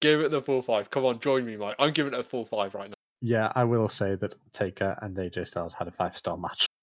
[0.00, 0.90] Give it the full five.
[0.90, 1.76] Come on, join me, Mike.
[1.78, 2.94] I'm giving it a full five right now.
[3.22, 6.66] Yeah, I will say that Taker and AJ Styles had a five star match.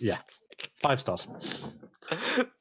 [0.00, 0.18] Yeah,
[0.80, 1.26] five stars.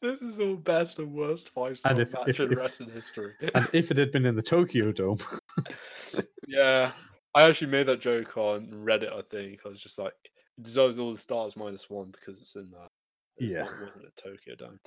[0.02, 3.34] this is all best and worst five star if- match if- in if- wrestling history.
[3.54, 5.20] And if it had been in the Tokyo Dome,
[6.48, 6.92] yeah,
[7.36, 9.14] I actually made that joke on Reddit.
[9.14, 10.14] I think I was just like,
[10.58, 12.88] it deserves all the stars minus one because it's in uh,
[13.38, 13.64] it's Yeah.
[13.64, 14.80] not, it wasn't a Tokyo Dome.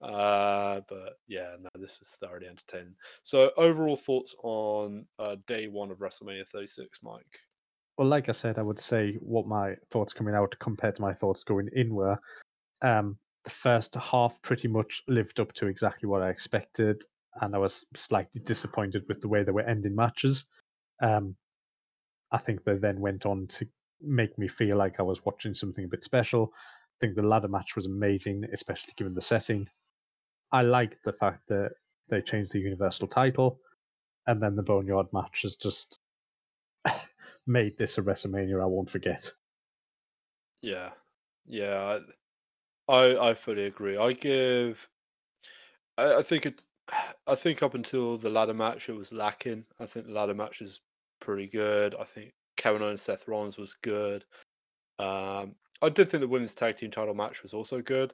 [0.00, 2.94] Uh, but yeah, no, this was thoroughly entertaining.
[3.22, 7.40] So, overall thoughts on uh, day one of WrestleMania 36, Mike?
[7.96, 11.14] Well, like I said, I would say what my thoughts coming out compared to my
[11.14, 12.16] thoughts going in were.
[12.80, 17.02] Um, the first half pretty much lived up to exactly what I expected,
[17.40, 20.44] and I was slightly disappointed with the way they were ending matches.
[21.02, 21.34] Um,
[22.30, 23.66] I think they then went on to
[24.00, 26.52] make me feel like I was watching something a bit special.
[26.54, 29.68] I think the ladder match was amazing, especially given the setting.
[30.52, 31.72] I liked the fact that
[32.08, 33.60] they changed the Universal title,
[34.26, 35.98] and then the Boneyard match has just
[37.46, 39.30] made this a WrestleMania I won't forget.
[40.62, 40.90] Yeah,
[41.46, 41.98] yeah,
[42.88, 43.96] I I fully agree.
[43.96, 44.88] I give.
[45.96, 46.62] I, I think it.
[47.26, 49.64] I think up until the ladder match, it was lacking.
[49.78, 50.80] I think the ladder match is
[51.20, 51.94] pretty good.
[51.94, 54.24] I think Kevin Owens, and Seth Rollins was good.
[54.98, 58.12] Um, I did think the women's tag team title match was also good.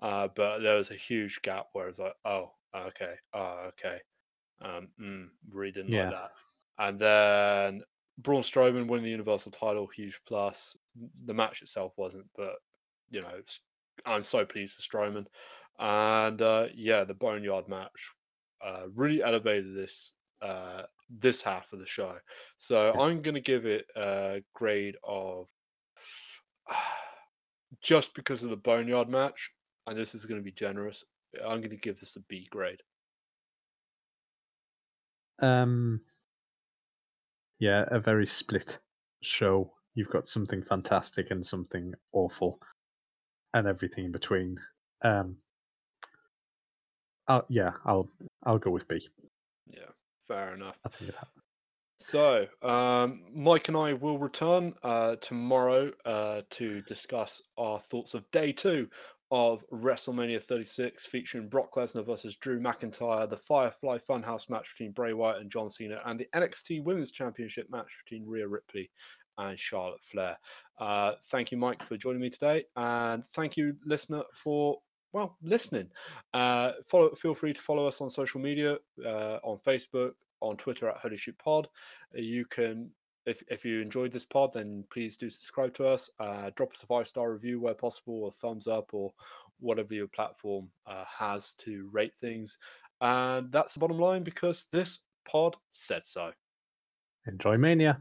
[0.00, 4.00] Uh, but there was a huge gap where it's like, oh, okay, oh, okay,
[4.60, 6.08] um, mm, really didn't Yeah.
[6.08, 6.32] like that.
[6.78, 7.82] And then
[8.18, 10.76] Braun Strowman winning the Universal title, huge plus.
[11.24, 12.58] The match itself wasn't, but
[13.10, 13.42] you know,
[14.06, 15.26] I'm so pleased with Strowman.
[15.78, 18.12] And uh, yeah, the Boneyard match
[18.60, 22.18] uh, really elevated this uh, this half of the show.
[22.58, 23.00] So Yeah.
[23.00, 25.48] I'm going to give it a grade of
[27.82, 29.50] just because of the Boneyard match,
[29.86, 31.04] and this is going to be generous,
[31.42, 32.80] I'm going to give this a B grade.
[35.40, 36.00] Um,
[37.58, 38.78] yeah, a very split
[39.22, 39.72] show.
[39.94, 42.60] You've got something fantastic and something awful,
[43.54, 44.58] and everything in between.
[45.02, 45.36] Um,
[47.28, 48.08] I'll, yeah, I'll
[48.44, 49.08] I'll go with B.
[49.72, 49.90] Yeah,
[50.26, 50.80] fair enough.
[50.84, 51.42] I think it happened.
[51.96, 58.28] So, um, Mike and I will return uh, tomorrow uh, to discuss our thoughts of
[58.30, 58.88] day two
[59.30, 65.12] of WrestleMania 36, featuring Brock Lesnar versus Drew McIntyre, the Firefly Funhouse match between Bray
[65.12, 68.90] Wyatt and John Cena, and the NXT Women's Championship match between Rhea Ripley
[69.38, 70.36] and Charlotte Flair.
[70.78, 74.78] Uh, thank you, Mike, for joining me today, and thank you, listener, for
[75.12, 75.88] well listening.
[76.34, 80.88] Uh, follow, feel free to follow us on social media uh, on Facebook, on Twitter
[80.88, 81.68] at Holy Shoot Pod.
[82.14, 82.90] You can,
[83.30, 86.10] if, if you enjoyed this pod, then please do subscribe to us.
[86.18, 89.12] Uh, drop us a five star review where possible, or thumbs up, or
[89.60, 92.58] whatever your platform uh, has to rate things.
[93.00, 96.32] And that's the bottom line because this pod said so.
[97.26, 97.98] Enjoy Mania.